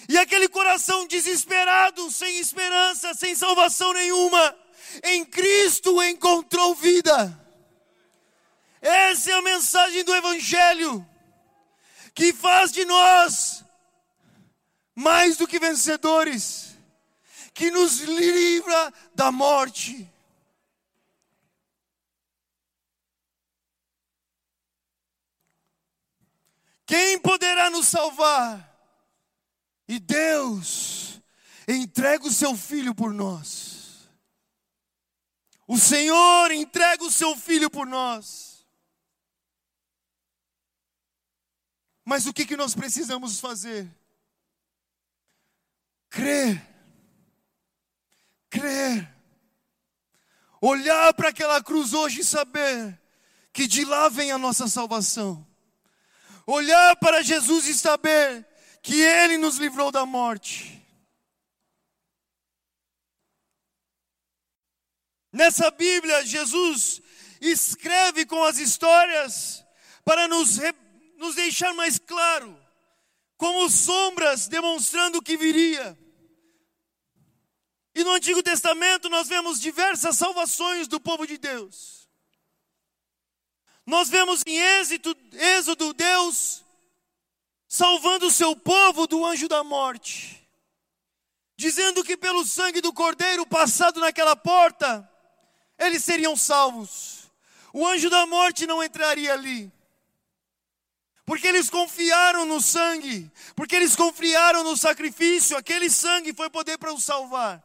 [0.10, 4.56] E aquele coração desesperado, sem esperança, sem salvação nenhuma,
[5.04, 7.40] em Cristo encontrou vida.
[8.82, 11.08] Essa é a mensagem do Evangelho,
[12.14, 13.64] que faz de nós
[14.94, 16.76] mais do que vencedores,
[17.54, 20.10] que nos livra da morte.
[26.92, 28.70] Quem poderá nos salvar?
[29.88, 31.22] E Deus
[31.66, 34.10] entrega o seu filho por nós.
[35.66, 38.68] O Senhor entrega o seu filho por nós.
[42.04, 43.90] Mas o que, que nós precisamos fazer?
[46.10, 46.62] Crer.
[48.50, 49.16] Crer.
[50.60, 53.02] Olhar para aquela cruz hoje e saber
[53.54, 55.50] que de lá vem a nossa salvação.
[56.46, 58.46] Olhar para Jesus e saber
[58.82, 60.82] que Ele nos livrou da morte.
[65.32, 67.02] Nessa Bíblia, Jesus
[67.40, 69.66] escreve com as histórias
[70.04, 70.58] para nos,
[71.18, 72.60] nos deixar mais claro,
[73.38, 75.98] como sombras demonstrando o que viria.
[77.94, 82.01] E no Antigo Testamento nós vemos diversas salvações do povo de Deus.
[83.86, 86.64] Nós vemos em Êxodo, Êxodo Deus
[87.72, 90.46] salvando o seu povo do anjo da morte,
[91.56, 95.10] dizendo que pelo sangue do cordeiro passado naquela porta,
[95.80, 97.32] eles seriam salvos.
[97.74, 99.72] O anjo da morte não entraria ali.
[101.26, 106.94] Porque eles confiaram no sangue, porque eles confiaram no sacrifício, aquele sangue foi poder para
[106.94, 107.64] os salvar.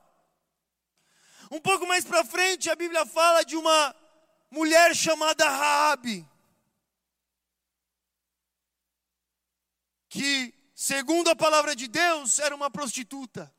[1.50, 3.92] Um pouco mais para frente, a Bíblia fala de uma
[4.56, 6.26] mulher chamada Raabe,
[10.08, 13.54] que, segundo a palavra de Deus, era uma prostituta.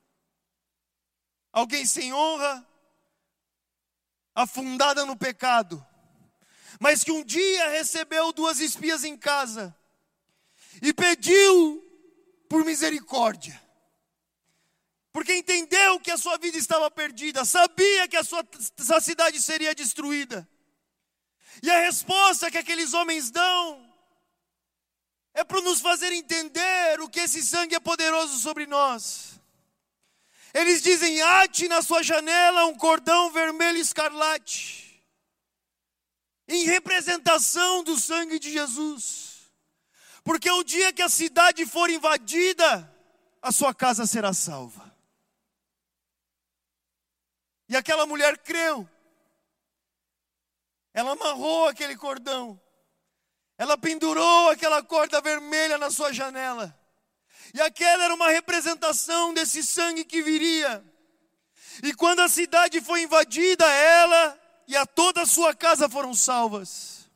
[1.52, 2.66] Alguém sem honra,
[4.34, 5.84] afundada no pecado,
[6.80, 9.74] mas que um dia recebeu duas espias em casa
[10.82, 11.80] e pediu
[12.48, 13.60] por misericórdia.
[15.12, 20.48] Porque entendeu que a sua vida estava perdida, sabia que a sua cidade seria destruída.
[21.62, 23.88] E a resposta que aqueles homens dão
[25.34, 29.40] é para nos fazer entender o que esse sangue é poderoso sobre nós.
[30.52, 35.02] Eles dizem: ate na sua janela um cordão vermelho escarlate,
[36.46, 39.50] em representação do sangue de Jesus,
[40.24, 42.92] porque o dia que a cidade for invadida,
[43.40, 44.88] a sua casa será salva.
[47.68, 48.88] E aquela mulher creu,
[50.98, 52.60] ela amarrou aquele cordão,
[53.56, 56.76] ela pendurou aquela corda vermelha na sua janela.
[57.54, 60.84] E aquela era uma representação desse sangue que viria.
[61.84, 64.36] E quando a cidade foi invadida, ela
[64.66, 67.08] e a toda a sua casa foram salvas.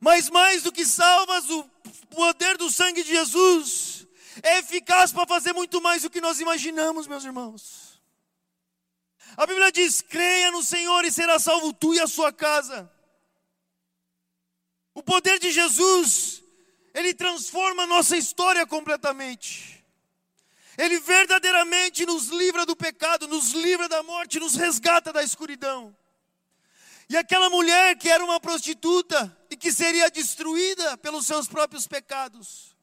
[0.00, 1.64] Mas mais do que salvas, o
[2.10, 4.06] poder do sangue de Jesus
[4.40, 7.83] é eficaz para fazer muito mais do que nós imaginamos, meus irmãos.
[9.36, 12.90] A Bíblia diz: creia no Senhor e será salvo tu e a sua casa.
[14.94, 16.42] O poder de Jesus,
[16.92, 19.84] ele transforma a nossa história completamente.
[20.76, 25.96] Ele verdadeiramente nos livra do pecado, nos livra da morte, nos resgata da escuridão.
[27.08, 32.74] E aquela mulher que era uma prostituta e que seria destruída pelos seus próprios pecados.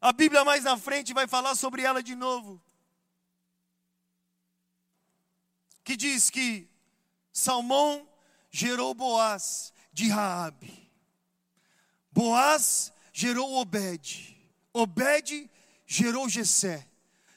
[0.00, 2.60] A Bíblia mais na frente vai falar sobre ela de novo.
[5.84, 6.68] Que diz que
[7.32, 8.08] Salmão
[8.50, 10.90] gerou Boaz de Raabe.
[12.10, 14.36] Boaz gerou Obed.
[14.72, 15.50] Obed
[15.86, 16.88] gerou Jessé.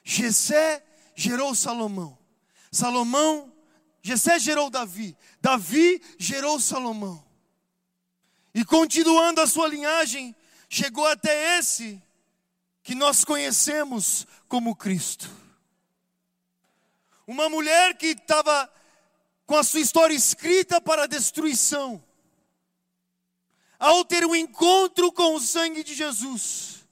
[0.03, 0.85] Jessé
[1.15, 2.17] gerou Salomão.
[2.71, 3.55] Salomão
[4.05, 7.25] Jessé gerou Davi, Davi gerou Salomão.
[8.53, 10.35] E continuando a sua linhagem,
[10.69, 11.99] chegou até esse
[12.83, 15.27] que nós conhecemos como Cristo.
[17.27, 18.71] Uma mulher que estava
[19.45, 22.03] com a sua história escrita para a destruição.
[23.77, 26.85] Ao ter um encontro com o sangue de Jesus,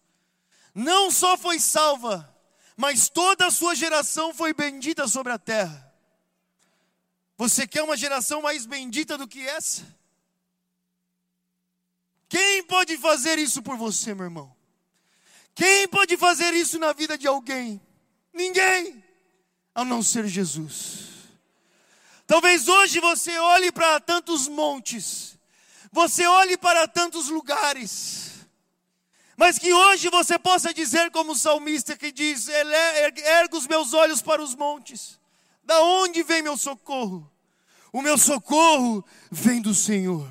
[0.74, 2.30] não só foi salva,
[2.76, 5.94] mas toda a sua geração foi bendita sobre a terra.
[7.38, 9.86] Você quer uma geração mais bendita do que essa?
[12.30, 14.56] Quem pode fazer isso por você, meu irmão?
[15.56, 17.80] Quem pode fazer isso na vida de alguém?
[18.34, 19.03] Ninguém,
[19.74, 21.14] a não ser Jesus.
[22.26, 25.38] Talvez hoje você olhe para tantos montes,
[25.92, 28.48] você olhe para tantos lugares,
[29.36, 34.22] mas que hoje você possa dizer, como o salmista que diz: Ergo os meus olhos
[34.22, 35.20] para os montes,
[35.64, 37.30] da onde vem meu socorro?
[37.92, 40.28] O meu socorro vem do Senhor,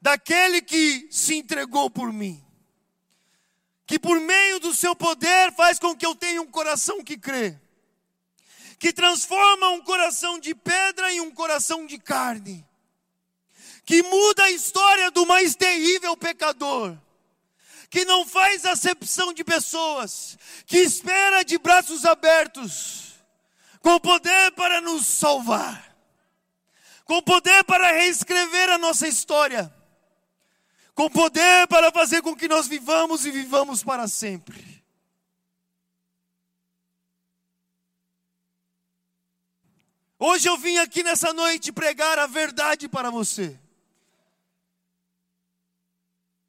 [0.00, 2.42] daquele que se entregou por mim,
[3.86, 7.60] que por meio do seu poder faz com que eu tenha um coração que crê,
[8.82, 12.66] que transforma um coração de pedra em um coração de carne,
[13.84, 16.98] que muda a história do mais terrível pecador
[17.88, 23.12] que não faz acepção de pessoas, que espera de braços abertos,
[23.80, 25.94] com poder para nos salvar,
[27.04, 29.72] com poder para reescrever a nossa história,
[30.92, 34.71] com poder para fazer com que nós vivamos e vivamos para sempre.
[40.24, 43.58] Hoje eu vim aqui nessa noite pregar a verdade para você.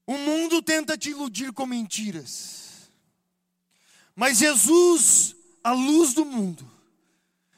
[0.05, 2.91] O mundo tenta te iludir com mentiras.
[4.15, 6.71] Mas Jesus, a luz do mundo,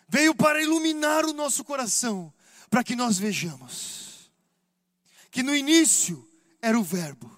[0.08, 2.34] veio para iluminar o nosso coração,
[2.70, 4.32] para que nós vejamos
[5.30, 6.26] que no início
[6.62, 7.30] era o Verbo,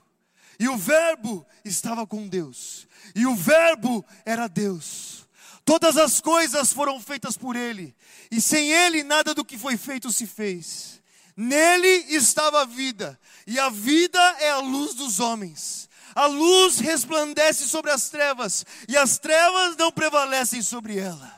[0.59, 5.27] e o Verbo estava com Deus, e o Verbo era Deus.
[5.65, 7.95] Todas as coisas foram feitas por Ele,
[8.31, 11.01] e sem Ele nada do que foi feito se fez.
[11.35, 15.87] Nele estava a vida, e a vida é a luz dos homens.
[16.15, 21.37] A luz resplandece sobre as trevas, e as trevas não prevalecem sobre ela.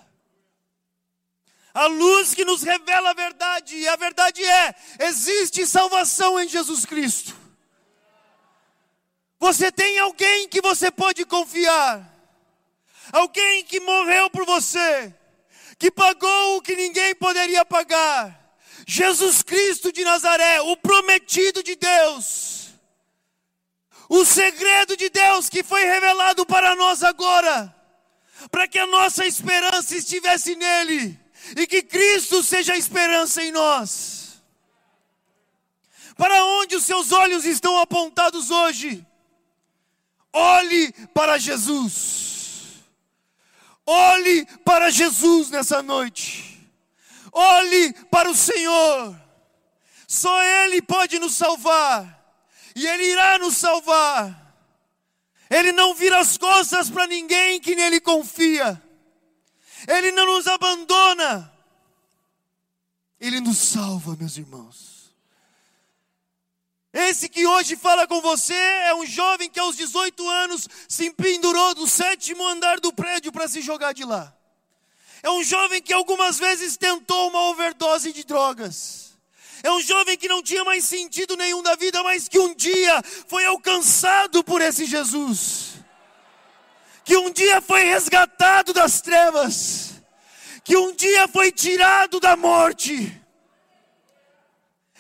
[1.73, 6.85] A luz que nos revela a verdade, e a verdade é: existe salvação em Jesus
[6.85, 7.35] Cristo.
[9.39, 12.01] Você tem alguém que você pode confiar,
[13.11, 15.13] alguém que morreu por você,
[15.79, 18.37] que pagou o que ninguém poderia pagar
[18.85, 22.69] Jesus Cristo de Nazaré, o prometido de Deus,
[24.09, 27.73] o segredo de Deus que foi revelado para nós agora,
[28.51, 31.19] para que a nossa esperança estivesse nele
[31.55, 34.41] e que Cristo seja a esperança em nós.
[36.17, 39.05] Para onde os seus olhos estão apontados hoje?
[40.33, 42.38] Olhe para Jesus.
[43.91, 46.63] Olhe para Jesus nessa noite.
[47.31, 49.19] Olhe para o Senhor.
[50.07, 52.23] Só Ele pode nos salvar.
[52.75, 54.55] E Ele irá nos salvar.
[55.49, 58.79] Ele não vira as costas para ninguém que nele confia.
[59.87, 61.51] Ele não nos abandona.
[63.19, 64.88] Ele nos salva, meus irmãos.
[67.07, 71.73] Esse que hoje fala com você é um jovem que aos 18 anos se pendurou
[71.73, 74.35] do sétimo andar do prédio para se jogar de lá.
[75.23, 79.17] É um jovem que algumas vezes tentou uma overdose de drogas.
[79.63, 83.01] É um jovem que não tinha mais sentido nenhum da vida, mas que um dia
[83.27, 85.75] foi alcançado por esse Jesus.
[87.05, 89.93] Que um dia foi resgatado das trevas.
[90.65, 93.18] Que um dia foi tirado da morte.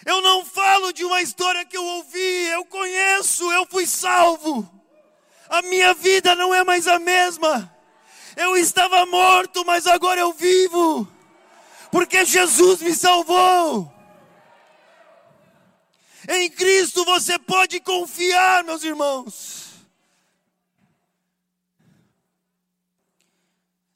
[0.05, 4.67] Eu não falo de uma história que eu ouvi, eu conheço, eu fui salvo.
[5.49, 7.73] A minha vida não é mais a mesma.
[8.35, 11.07] Eu estava morto, mas agora eu vivo.
[11.91, 13.91] Porque Jesus me salvou.
[16.27, 19.59] Em Cristo você pode confiar, meus irmãos.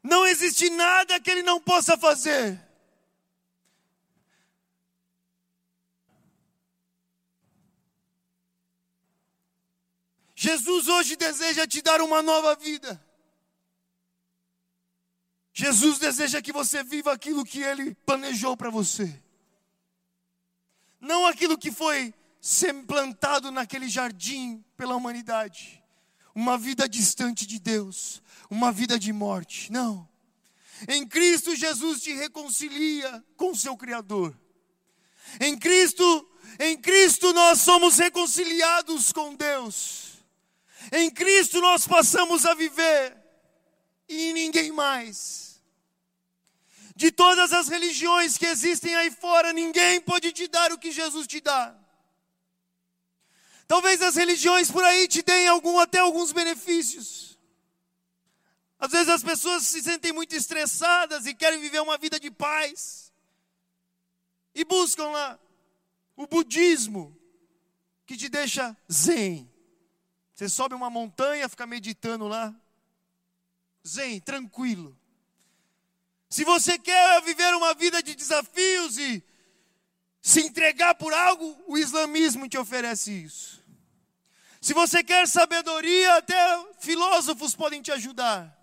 [0.01, 2.59] Não existe nada que Ele não possa fazer.
[10.43, 13.01] Jesus hoje deseja te dar uma nova vida.
[15.53, 19.23] Jesus deseja que você viva aquilo que Ele planejou para você.
[20.99, 22.13] Não aquilo que foi
[22.85, 25.81] plantado naquele jardim pela humanidade.
[26.35, 29.71] Uma vida distante de Deus, uma vida de morte.
[29.71, 30.09] Não.
[30.89, 34.37] Em Cristo Jesus te reconcilia com seu Criador.
[35.39, 36.29] Em Cristo,
[36.59, 40.02] em Cristo nós somos reconciliados com Deus.
[40.91, 43.15] Em Cristo nós passamos a viver
[44.07, 45.61] e ninguém mais.
[46.95, 51.25] De todas as religiões que existem aí fora, ninguém pode te dar o que Jesus
[51.25, 51.75] te dá.
[53.67, 57.39] Talvez as religiões por aí te deem algum, até alguns benefícios.
[58.77, 63.11] Às vezes as pessoas se sentem muito estressadas e querem viver uma vida de paz.
[64.53, 65.39] E buscam lá
[66.15, 67.17] o budismo,
[68.05, 69.52] que te deixa zen.
[70.43, 72.53] Você sobe uma montanha, fica meditando lá.
[73.87, 74.93] Zen, tranquilo.
[76.29, 79.23] Se você quer viver uma vida de desafios e
[80.21, 83.63] se entregar por algo, o islamismo te oferece isso.
[84.59, 88.53] Se você quer sabedoria, até filósofos podem te ajudar.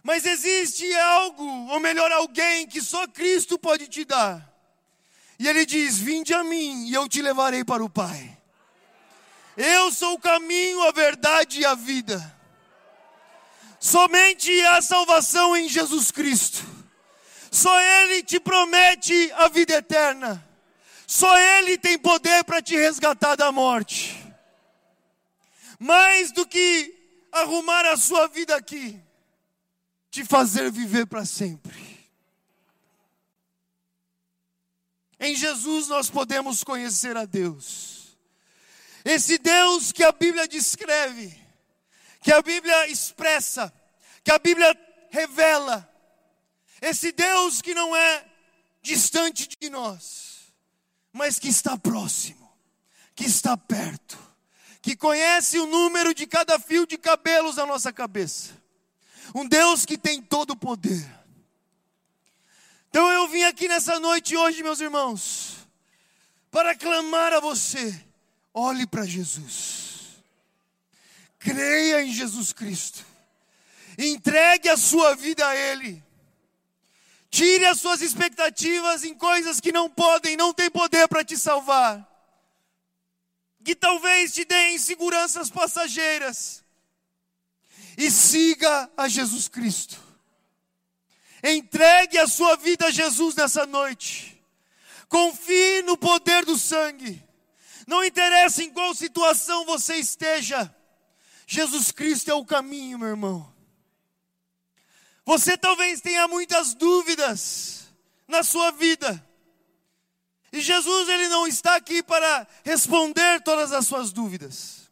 [0.00, 4.48] Mas existe algo, ou melhor, alguém que só Cristo pode te dar.
[5.40, 8.41] E ele diz: Vinde a mim e eu te levarei para o Pai.
[9.56, 12.40] Eu sou o caminho, a verdade e a vida.
[13.78, 16.64] Somente há salvação em Jesus Cristo.
[17.50, 20.42] Só Ele te promete a vida eterna.
[21.06, 24.18] Só Ele tem poder para te resgatar da morte.
[25.78, 26.94] Mais do que
[27.32, 28.98] arrumar a sua vida aqui,
[30.10, 31.92] te fazer viver para sempre.
[35.18, 38.01] Em Jesus nós podemos conhecer a Deus.
[39.04, 41.36] Esse Deus que a Bíblia descreve,
[42.20, 43.72] que a Bíblia expressa,
[44.22, 44.76] que a Bíblia
[45.10, 45.88] revela.
[46.80, 48.24] Esse Deus que não é
[48.80, 50.52] distante de nós,
[51.12, 52.50] mas que está próximo,
[53.14, 54.18] que está perto,
[54.80, 58.60] que conhece o número de cada fio de cabelos da nossa cabeça.
[59.34, 61.08] Um Deus que tem todo o poder.
[62.88, 65.56] Então eu vim aqui nessa noite hoje, meus irmãos,
[66.50, 68.04] para clamar a você
[68.54, 70.18] Olhe para Jesus.
[71.38, 73.04] Creia em Jesus Cristo.
[73.98, 76.02] Entregue a sua vida a Ele.
[77.30, 82.06] Tire as suas expectativas em coisas que não podem, não têm poder para te salvar.
[83.64, 86.62] Que talvez te deem seguranças passageiras.
[87.96, 89.98] E siga a Jesus Cristo.
[91.42, 94.40] Entregue a sua vida a Jesus nessa noite.
[95.08, 97.22] Confie no poder do sangue.
[97.86, 100.74] Não interessa em qual situação você esteja,
[101.46, 103.52] Jesus Cristo é o caminho, meu irmão.
[105.24, 107.88] Você talvez tenha muitas dúvidas
[108.26, 109.24] na sua vida.
[110.52, 114.90] E Jesus ele não está aqui para responder todas as suas dúvidas.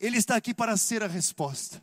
[0.00, 1.82] Ele está aqui para ser a resposta.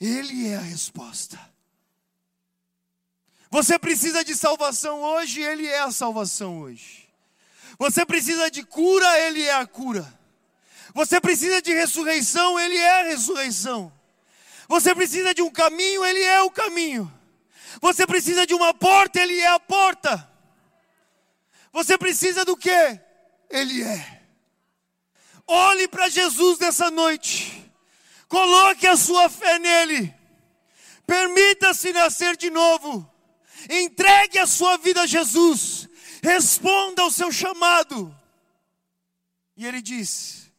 [0.00, 1.38] Ele é a resposta.
[3.50, 7.03] Você precisa de salvação hoje, ele é a salvação hoje.
[7.78, 10.06] Você precisa de cura, Ele é a cura.
[10.94, 13.92] Você precisa de ressurreição, Ele é a ressurreição.
[14.68, 17.12] Você precisa de um caminho, Ele é o caminho.
[17.80, 20.30] Você precisa de uma porta, Ele é a porta.
[21.72, 23.00] Você precisa do que?
[23.50, 24.22] Ele é.
[25.46, 27.70] Olhe para Jesus nessa noite.
[28.28, 30.14] Coloque a sua fé nele.
[31.06, 33.10] Permita-se nascer de novo.
[33.68, 35.88] Entregue a sua vida a Jesus
[36.24, 38.14] responda ao seu chamado.
[39.56, 40.50] E ele diz: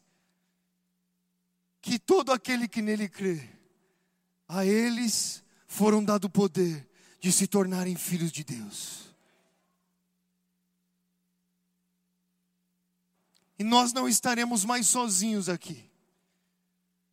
[1.82, 3.50] que todo aquele que nele crê,
[4.48, 6.88] a eles foram dado o poder
[7.20, 9.06] de se tornarem filhos de Deus.
[13.58, 15.90] E nós não estaremos mais sozinhos aqui.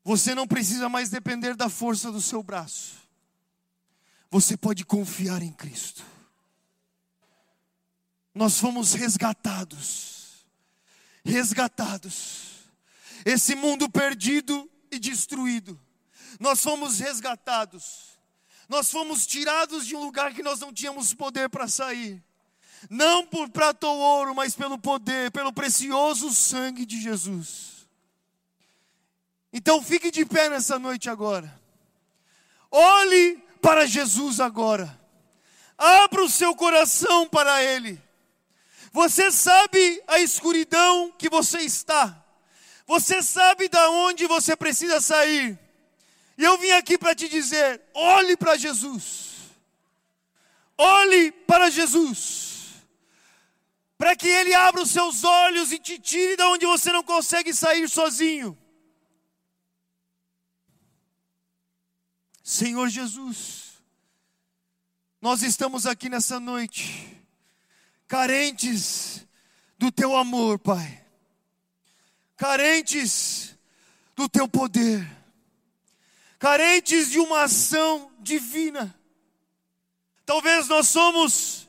[0.04, 3.00] Você não precisa mais depender da força do seu braço.
[4.28, 6.11] Você pode confiar em Cristo
[8.34, 10.46] nós fomos resgatados.
[11.24, 12.50] Resgatados.
[13.24, 15.80] esse mundo perdido e destruído.
[16.40, 18.18] Nós fomos resgatados.
[18.68, 22.22] Nós fomos tirados de um lugar que nós não tínhamos poder para sair.
[22.90, 27.86] Não por prata ou ouro, mas pelo poder, pelo precioso sangue de Jesus.
[29.52, 31.60] Então fique de pé nessa noite agora.
[32.70, 34.98] Olhe para Jesus agora.
[35.76, 38.00] Abra o seu coração para Ele.
[38.92, 42.22] Você sabe a escuridão que você está.
[42.86, 45.58] Você sabe da onde você precisa sair.
[46.36, 49.32] E eu vim aqui para te dizer: olhe para Jesus.
[50.76, 52.74] Olhe para Jesus.
[53.96, 57.54] Para que Ele abra os seus olhos e te tire da onde você não consegue
[57.54, 58.58] sair sozinho.
[62.42, 63.74] Senhor Jesus,
[65.20, 67.21] nós estamos aqui nessa noite,
[68.12, 69.26] carentes
[69.78, 71.02] do Teu amor, Pai,
[72.36, 73.56] carentes
[74.14, 75.10] do Teu poder,
[76.38, 78.94] carentes de uma ação divina.
[80.26, 81.66] Talvez nós somos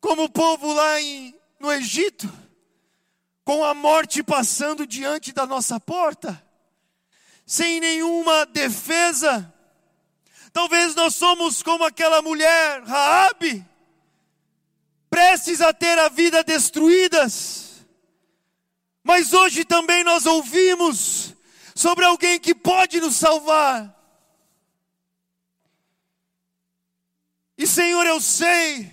[0.00, 2.28] como o povo lá em, no Egito,
[3.44, 6.44] com a morte passando diante da nossa porta,
[7.46, 9.54] sem nenhuma defesa,
[10.52, 13.64] Talvez nós somos como aquela mulher, Raabe,
[15.10, 17.84] prestes a ter a vida destruídas.
[19.02, 21.34] Mas hoje também nós ouvimos
[21.74, 23.96] sobre alguém que pode nos salvar.
[27.58, 28.90] E Senhor, eu sei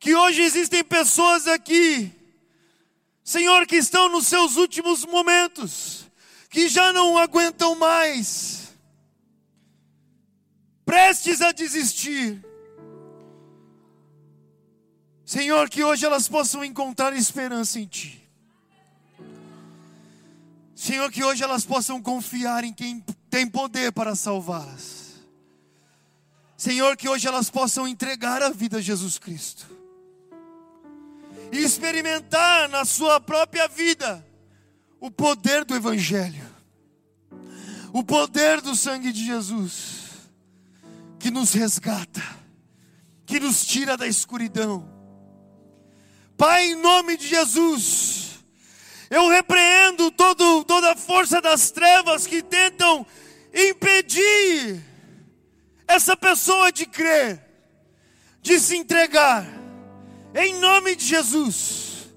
[0.00, 2.12] que hoje existem pessoas aqui,
[3.22, 6.06] Senhor, que estão nos seus últimos momentos,
[6.48, 8.68] que já não aguentam mais
[10.84, 12.42] prestes a desistir.
[15.28, 18.26] Senhor, que hoje elas possam encontrar esperança em Ti.
[20.74, 25.16] Senhor, que hoje elas possam confiar em quem tem poder para salvá-las.
[26.56, 29.66] Senhor, que hoje elas possam entregar a vida a Jesus Cristo.
[31.52, 34.26] E experimentar na sua própria vida
[34.98, 36.48] o poder do Evangelho,
[37.92, 40.30] o poder do sangue de Jesus
[41.18, 42.22] que nos resgata,
[43.26, 44.96] que nos tira da escuridão.
[46.38, 48.38] Pai, em nome de Jesus,
[49.10, 53.04] eu repreendo todo, toda a força das trevas que tentam
[53.52, 54.82] impedir
[55.86, 57.44] essa pessoa de crer,
[58.40, 59.46] de se entregar,
[60.34, 62.08] em nome de Jesus.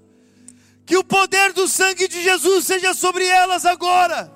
[0.85, 4.31] Que o poder do sangue de Jesus seja sobre elas agora,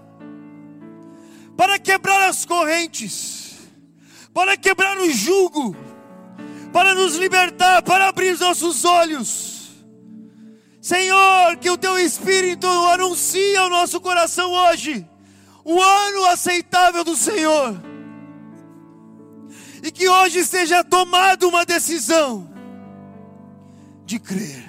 [1.55, 3.45] para quebrar as correntes
[4.35, 5.73] para quebrar o jugo,
[6.73, 9.54] para nos libertar, para abrir nossos olhos.
[10.85, 15.03] Senhor, que o teu Espírito anuncie ao nosso coração hoje
[15.63, 17.81] o ano aceitável do Senhor.
[19.81, 22.47] E que hoje seja tomada uma decisão
[24.05, 24.63] de crer.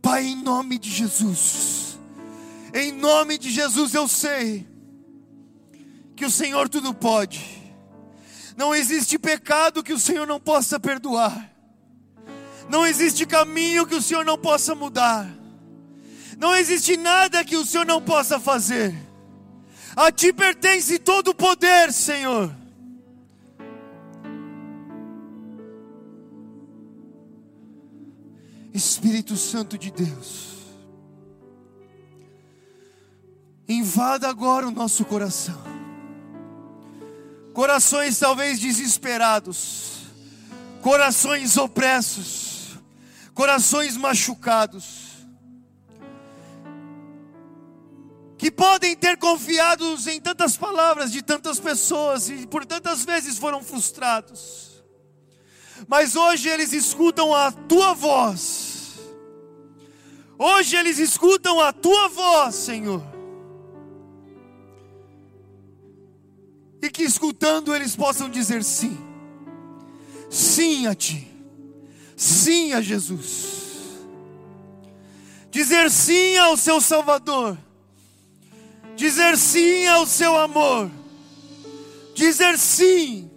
[0.00, 1.98] Pai, em nome de Jesus,
[2.72, 4.66] em nome de Jesus eu sei
[6.16, 7.62] que o Senhor tudo pode
[8.56, 11.53] não existe pecado que o Senhor não possa perdoar.
[12.68, 15.28] Não existe caminho que o Senhor não possa mudar.
[16.38, 18.94] Não existe nada que o Senhor não possa fazer.
[19.96, 22.54] A ti pertence todo o poder, Senhor.
[28.72, 30.56] Espírito Santo de Deus,
[33.68, 35.74] invada agora o nosso coração
[37.54, 40.00] corações talvez desesperados,
[40.82, 42.43] corações opressos,
[43.34, 45.12] corações machucados,
[48.38, 53.62] que podem ter confiados em tantas palavras de tantas pessoas e por tantas vezes foram
[53.62, 54.84] frustrados,
[55.88, 59.00] mas hoje eles escutam a tua voz,
[60.38, 63.02] hoje eles escutam a tua voz, Senhor.
[66.80, 68.94] E que escutando eles possam dizer sim,
[70.28, 71.33] sim a Ti,
[72.16, 73.98] sim a Jesus,
[75.50, 77.58] dizer sim ao Seu Salvador,
[78.96, 80.90] dizer sim ao Seu amor,
[82.14, 83.30] dizer sim,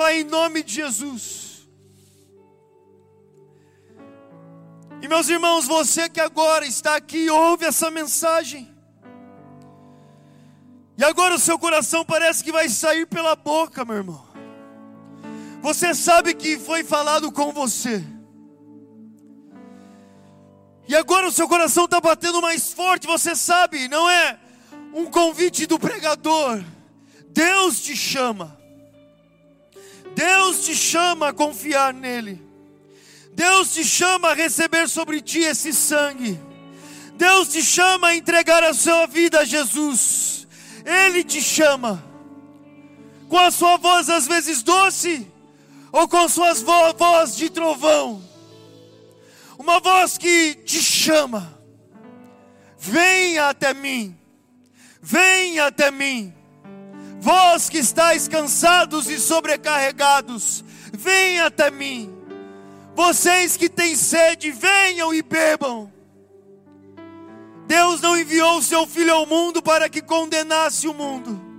[0.00, 1.68] Pai, em nome de Jesus.
[5.02, 8.74] E meus irmãos, você que agora está aqui, ouve essa mensagem.
[10.96, 14.29] E agora o seu coração parece que vai sair pela boca, meu irmão.
[15.60, 18.02] Você sabe que foi falado com você.
[20.88, 24.38] E agora o seu coração está batendo mais forte, você sabe, não é
[24.92, 26.64] um convite do pregador.
[27.28, 28.58] Deus te chama.
[30.14, 32.42] Deus te chama a confiar nele.
[33.32, 36.40] Deus te chama a receber sobre ti esse sangue.
[37.14, 40.48] Deus te chama a entregar a sua vida a Jesus.
[40.84, 42.02] Ele te chama.
[43.28, 45.29] Com a sua voz às vezes doce,
[45.92, 46.92] ou com suas vo
[47.36, 48.22] de trovão.
[49.58, 51.60] Uma voz que te chama.
[52.78, 54.16] Venha até mim.
[55.02, 56.32] Venha até mim.
[57.20, 62.10] Vós que estáis cansados e sobrecarregados, venha até mim.
[62.94, 65.92] Vocês que têm sede, venham e bebam.
[67.66, 71.49] Deus não enviou o seu filho ao mundo para que condenasse o mundo.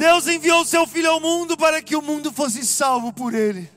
[0.00, 3.70] Deus enviou seu filho ao mundo para que o mundo fosse salvo por ele.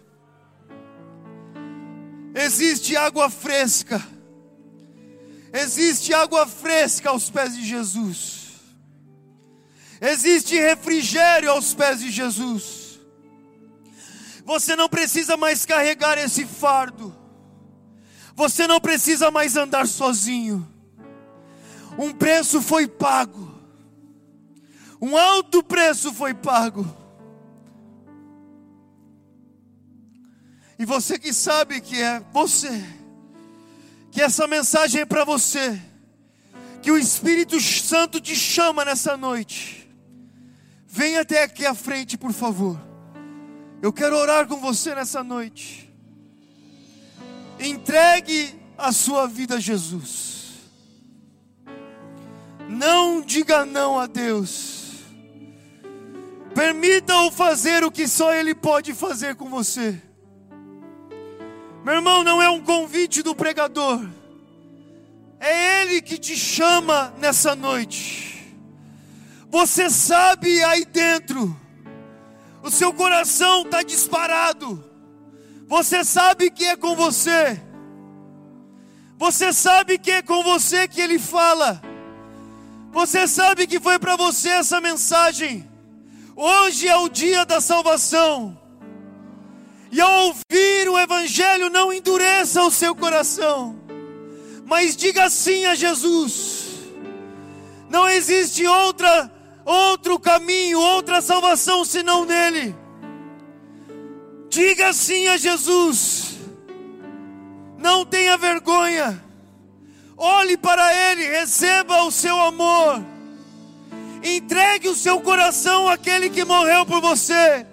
[2.34, 4.01] Existe água fresca.
[5.51, 8.53] Existe água fresca aos pés de Jesus.
[9.99, 13.01] Existe refrigério aos pés de Jesus.
[14.45, 17.13] Você não precisa mais carregar esse fardo.
[18.34, 20.65] Você não precisa mais andar sozinho.
[21.99, 23.52] Um preço foi pago.
[25.03, 26.87] Um alto preço foi pago.
[30.79, 32.81] E você que sabe que é você,
[34.09, 35.77] que essa mensagem é para você,
[36.81, 39.93] que o Espírito Santo te chama nessa noite.
[40.87, 42.79] Venha até aqui à frente, por favor.
[43.81, 45.93] Eu quero orar com você nessa noite.
[47.59, 50.61] Entregue a sua vida a Jesus.
[52.69, 54.82] Não diga não a Deus.
[56.53, 59.99] Permita-o fazer o que só Ele pode fazer com você.
[61.83, 64.07] Meu irmão, não é um convite do pregador,
[65.39, 68.55] é Ele que te chama nessa noite.
[69.49, 71.55] Você sabe aí dentro,
[72.61, 74.83] o seu coração está disparado,
[75.67, 77.61] você sabe que é com você,
[79.17, 81.81] você sabe que é com você que Ele fala.
[82.91, 85.67] Você sabe que foi para você essa mensagem.
[86.36, 88.57] Hoje é o dia da salvação.
[89.91, 93.79] E ao ouvir o Evangelho, não endureça o seu coração,
[94.65, 96.63] mas diga sim a Jesus.
[97.89, 99.31] Não existe outra,
[99.63, 102.75] outro caminho, outra salvação senão nele.
[104.49, 106.38] Diga sim a Jesus.
[107.77, 109.23] Não tenha vergonha.
[110.17, 113.12] Olhe para Ele, receba o seu amor.
[114.24, 117.65] Entregue o seu coração àquele que morreu por você.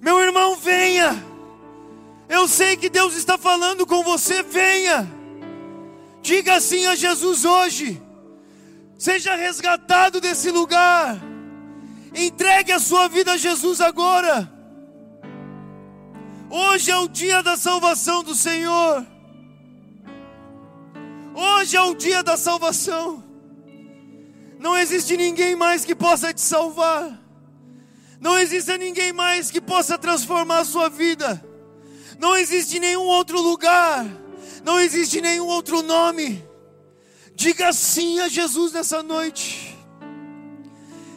[0.00, 1.22] Meu irmão, venha.
[2.28, 5.06] Eu sei que Deus está falando com você, venha.
[6.22, 8.02] Diga assim a Jesus hoje.
[8.98, 11.20] Seja resgatado desse lugar.
[12.14, 14.50] Entregue a sua vida a Jesus agora.
[16.48, 19.06] Hoje é o dia da salvação do Senhor.
[21.34, 23.25] Hoje é o dia da salvação.
[24.66, 27.16] Não existe ninguém mais que possa te salvar.
[28.20, 31.40] Não existe ninguém mais que possa transformar a sua vida.
[32.18, 34.04] Não existe nenhum outro lugar.
[34.64, 36.44] Não existe nenhum outro nome.
[37.36, 39.78] Diga sim a Jesus nessa noite.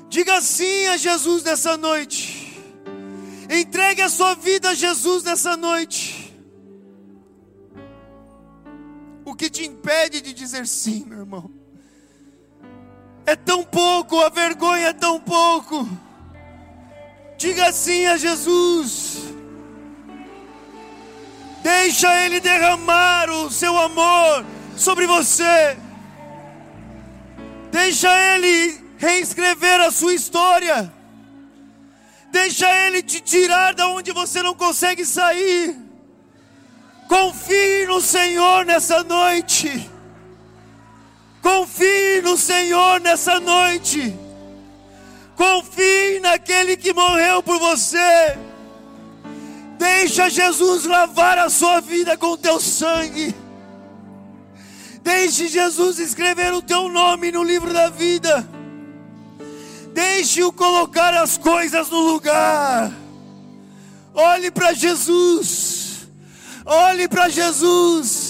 [0.09, 2.61] Diga sim a Jesus nessa noite.
[3.49, 6.39] Entregue a sua vida a Jesus nessa noite.
[9.25, 11.58] O que te impede de dizer sim, meu irmão?
[13.29, 15.87] É tão pouco, a vergonha é tão pouco.
[17.37, 19.19] Diga sim a Jesus.
[21.61, 24.43] Deixa Ele derramar o seu amor
[24.75, 25.77] sobre você.
[27.71, 30.91] Deixa Ele reescrever a sua história.
[32.31, 35.77] Deixa Ele te tirar da onde você não consegue sair.
[37.07, 39.87] Confie no Senhor nessa noite.
[41.41, 44.13] Confie no Senhor nessa noite.
[45.35, 48.37] Confie naquele que morreu por você.
[49.77, 53.33] Deixa Jesus lavar a sua vida com o teu sangue.
[55.01, 58.47] Deixe Jesus escrever o teu nome no livro da vida.
[59.93, 62.91] Deixe-o colocar as coisas no lugar.
[64.13, 66.07] Olhe para Jesus.
[66.65, 68.28] Olhe para Jesus.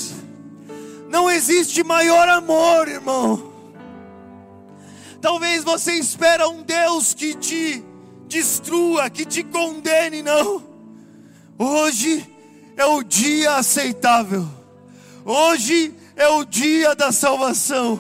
[1.10, 3.52] Não existe maior amor, irmão.
[5.20, 7.84] Talvez você espera um Deus que te
[8.28, 10.64] destrua, que te condene, não.
[11.58, 12.26] Hoje
[12.78, 14.48] é o dia aceitável.
[15.26, 18.00] Hoje é o dia da salvação.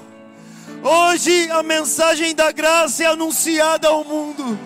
[0.83, 4.57] Hoje a mensagem da graça é anunciada ao mundo.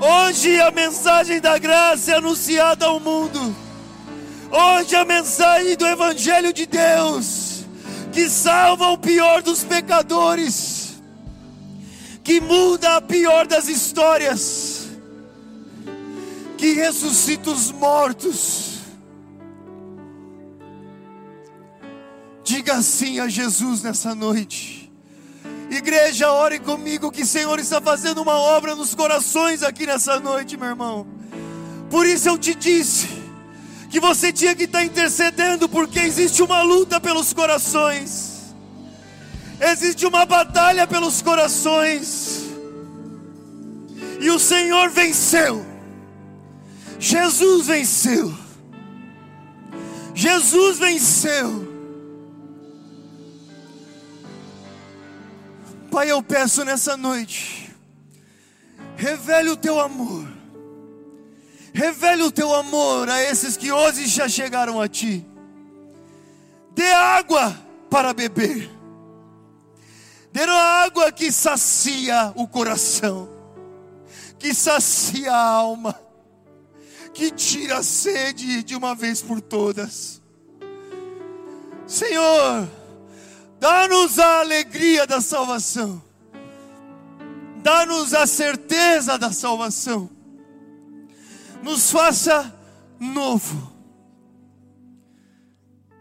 [0.00, 3.65] Hoje a mensagem da graça é anunciada ao mundo.
[4.50, 7.64] Hoje a mensagem do Evangelho de Deus,
[8.12, 11.00] que salva o pior dos pecadores,
[12.22, 14.88] que muda a pior das histórias,
[16.56, 18.66] que ressuscita os mortos
[22.46, 24.88] Diga sim a Jesus nessa noite.
[25.68, 30.56] Igreja, ore comigo que o Senhor está fazendo uma obra nos corações aqui nessa noite,
[30.56, 31.08] meu irmão.
[31.90, 33.08] Por isso eu te disse
[33.90, 38.54] que você tinha que estar intercedendo, porque existe uma luta pelos corações,
[39.60, 42.42] existe uma batalha pelos corações,
[44.20, 45.64] e o Senhor venceu.
[46.98, 48.34] Jesus venceu.
[50.14, 51.76] Jesus venceu.
[55.90, 57.70] Pai, eu peço nessa noite,
[58.96, 60.26] revele o teu amor,
[61.76, 65.24] revele o teu amor a esses que hoje já chegaram a ti,
[66.72, 67.56] dê água
[67.90, 68.70] para beber,
[70.32, 73.28] dê água que sacia o coração,
[74.38, 75.94] que sacia a alma,
[77.12, 80.20] que tira a sede de uma vez por todas.
[81.86, 82.68] Senhor,
[83.58, 86.02] Dá-nos a alegria da salvação.
[87.62, 90.10] Dá-nos a certeza da salvação.
[91.62, 92.54] Nos faça
[92.98, 93.72] novo.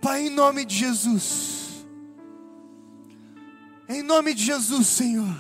[0.01, 1.86] Pai, em nome de Jesus.
[3.89, 5.36] Em nome de Jesus, Senhor.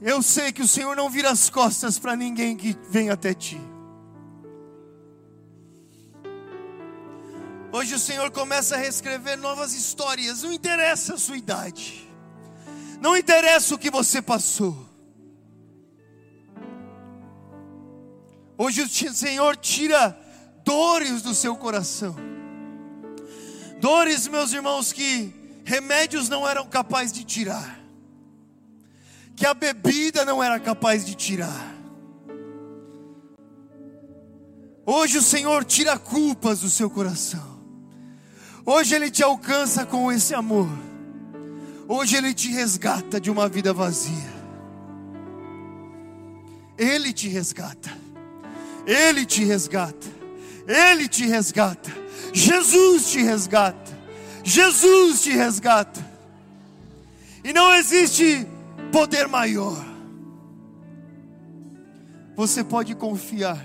[0.00, 3.60] Eu sei que o Senhor não vira as costas para ninguém que vem até ti.
[7.72, 12.06] Hoje o Senhor começa a reescrever novas histórias, não interessa a sua idade,
[13.00, 14.91] não interessa o que você passou.
[18.64, 20.16] Hoje o Senhor tira
[20.64, 22.14] dores do seu coração,
[23.80, 25.34] dores, meus irmãos, que
[25.64, 27.80] remédios não eram capazes de tirar,
[29.34, 31.74] que a bebida não era capaz de tirar.
[34.86, 37.58] Hoje o Senhor tira culpas do seu coração.
[38.64, 40.70] Hoje Ele te alcança com esse amor.
[41.88, 44.32] Hoje Ele te resgata de uma vida vazia.
[46.78, 48.01] Ele te resgata.
[48.86, 50.06] Ele te resgata.
[50.66, 51.90] Ele te resgata.
[52.32, 53.98] Jesus te resgata.
[54.44, 56.04] Jesus te resgata.
[57.44, 58.46] E não existe
[58.90, 59.84] poder maior.
[62.36, 63.60] Você pode confiar.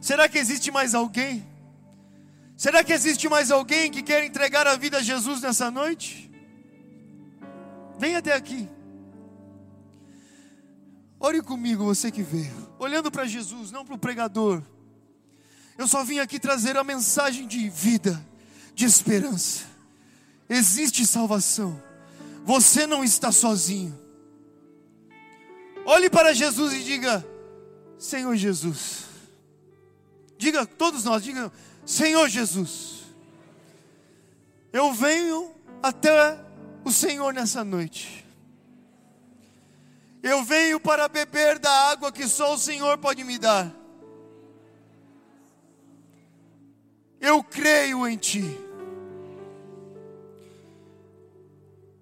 [0.00, 1.44] Será que existe mais alguém?
[2.56, 6.30] Será que existe mais alguém que quer entregar a vida a Jesus nessa noite?
[7.98, 8.68] Venha até aqui.
[11.24, 14.62] Ore comigo, você que veio, olhando para Jesus, não para o pregador.
[15.78, 18.22] Eu só vim aqui trazer a mensagem de vida,
[18.74, 19.64] de esperança.
[20.50, 21.82] Existe salvação.
[22.44, 23.98] Você não está sozinho.
[25.86, 27.26] Olhe para Jesus e diga:
[27.98, 29.04] Senhor Jesus.
[30.36, 31.50] Diga, todos nós, diga,
[31.86, 32.98] Senhor Jesus,
[34.70, 35.52] eu venho
[35.82, 36.38] até
[36.84, 38.23] o Senhor nessa noite.
[40.24, 43.70] Eu venho para beber da água que só o Senhor pode me dar.
[47.20, 48.58] Eu creio em Ti.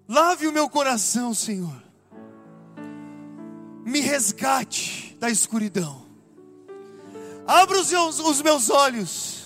[0.07, 1.83] Lave o meu coração, Senhor.
[3.85, 6.05] Me resgate da escuridão.
[7.45, 9.43] Abra os, os meus olhos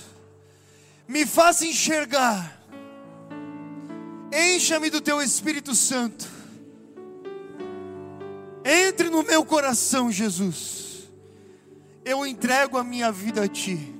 [1.07, 2.61] me faça enxergar,
[4.31, 6.27] encha-me do teu Espírito Santo,
[8.69, 11.09] entre no meu coração, Jesus,
[12.03, 13.95] eu entrego a minha vida a Ti,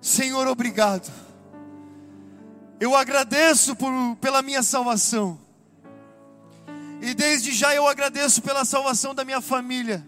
[0.00, 1.12] Senhor, obrigado,
[2.78, 5.36] eu agradeço por, pela minha salvação,
[7.02, 10.06] e desde já eu agradeço pela salvação da minha família.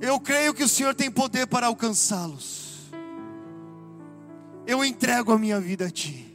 [0.00, 2.88] Eu creio que o Senhor tem poder para alcançá-los.
[4.66, 6.27] Eu entrego a minha vida a Ti.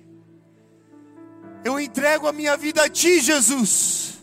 [1.64, 4.14] Eu entrego a minha vida a Ti, Jesus.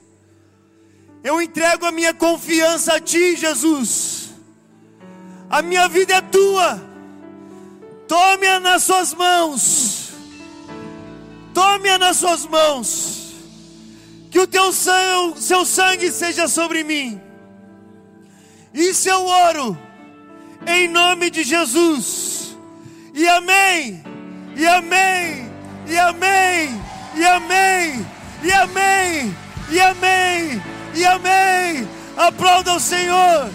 [1.22, 4.30] Eu entrego a minha confiança a Ti, Jesus.
[5.48, 6.80] A minha vida é Tua.
[8.06, 10.12] Tome-a nas Suas mãos.
[11.54, 13.34] Tome-a nas Suas mãos.
[14.30, 17.20] Que o Teu sangue, seu sangue seja sobre mim
[18.72, 19.78] isso eu oro,
[20.66, 22.56] em nome de Jesus.
[23.12, 24.02] e amém,
[24.56, 25.50] e amém,
[25.88, 26.80] e amém,
[27.14, 28.06] e amém,
[28.42, 29.36] e amém,
[29.70, 30.62] e amém,
[30.94, 31.88] e amém.
[32.16, 33.50] Aplauda o Senhor.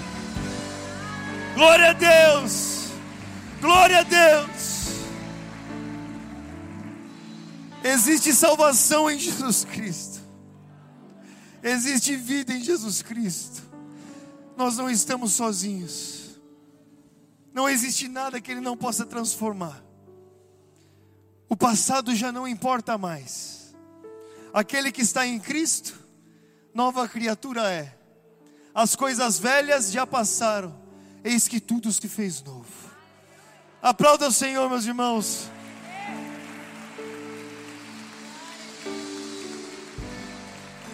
[1.53, 2.89] Glória a Deus.
[3.61, 4.65] Glória a Deus.
[7.83, 10.19] Existe salvação em Jesus Cristo.
[11.61, 13.61] Existe vida em Jesus Cristo.
[14.57, 16.39] Nós não estamos sozinhos.
[17.53, 19.84] Não existe nada que Ele não possa transformar.
[21.47, 23.75] O passado já não importa mais.
[24.53, 25.93] Aquele que está em Cristo,
[26.73, 27.95] nova criatura é.
[28.73, 30.85] As coisas velhas já passaram
[31.25, 32.69] eis que tudo se fez novo.
[33.81, 35.49] Aplauda o Senhor, meus irmãos.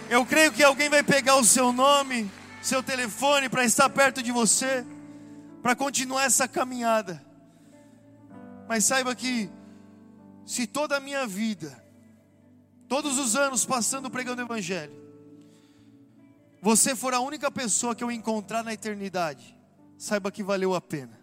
[0.10, 2.32] Eu creio que alguém vai pegar o seu nome,
[2.62, 4.86] seu telefone, para estar perto de você,
[5.62, 7.22] para continuar essa caminhada.
[8.70, 9.50] Mas saiba que,
[10.52, 11.82] se toda a minha vida,
[12.86, 14.94] todos os anos passando pregando o Evangelho,
[16.62, 19.58] você for a única pessoa que eu encontrar na eternidade,
[19.98, 21.18] saiba que valeu a pena.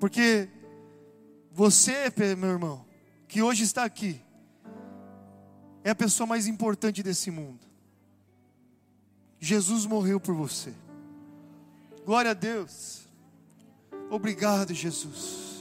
[0.00, 0.48] Porque
[1.52, 2.84] você, meu irmão,
[3.28, 4.20] que hoje está aqui,
[5.84, 7.64] é a pessoa mais importante desse mundo.
[9.38, 10.74] Jesus morreu por você.
[12.04, 13.06] Glória a Deus.
[14.10, 15.51] Obrigado, Jesus.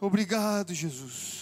[0.00, 1.39] Obrigado, Jesus.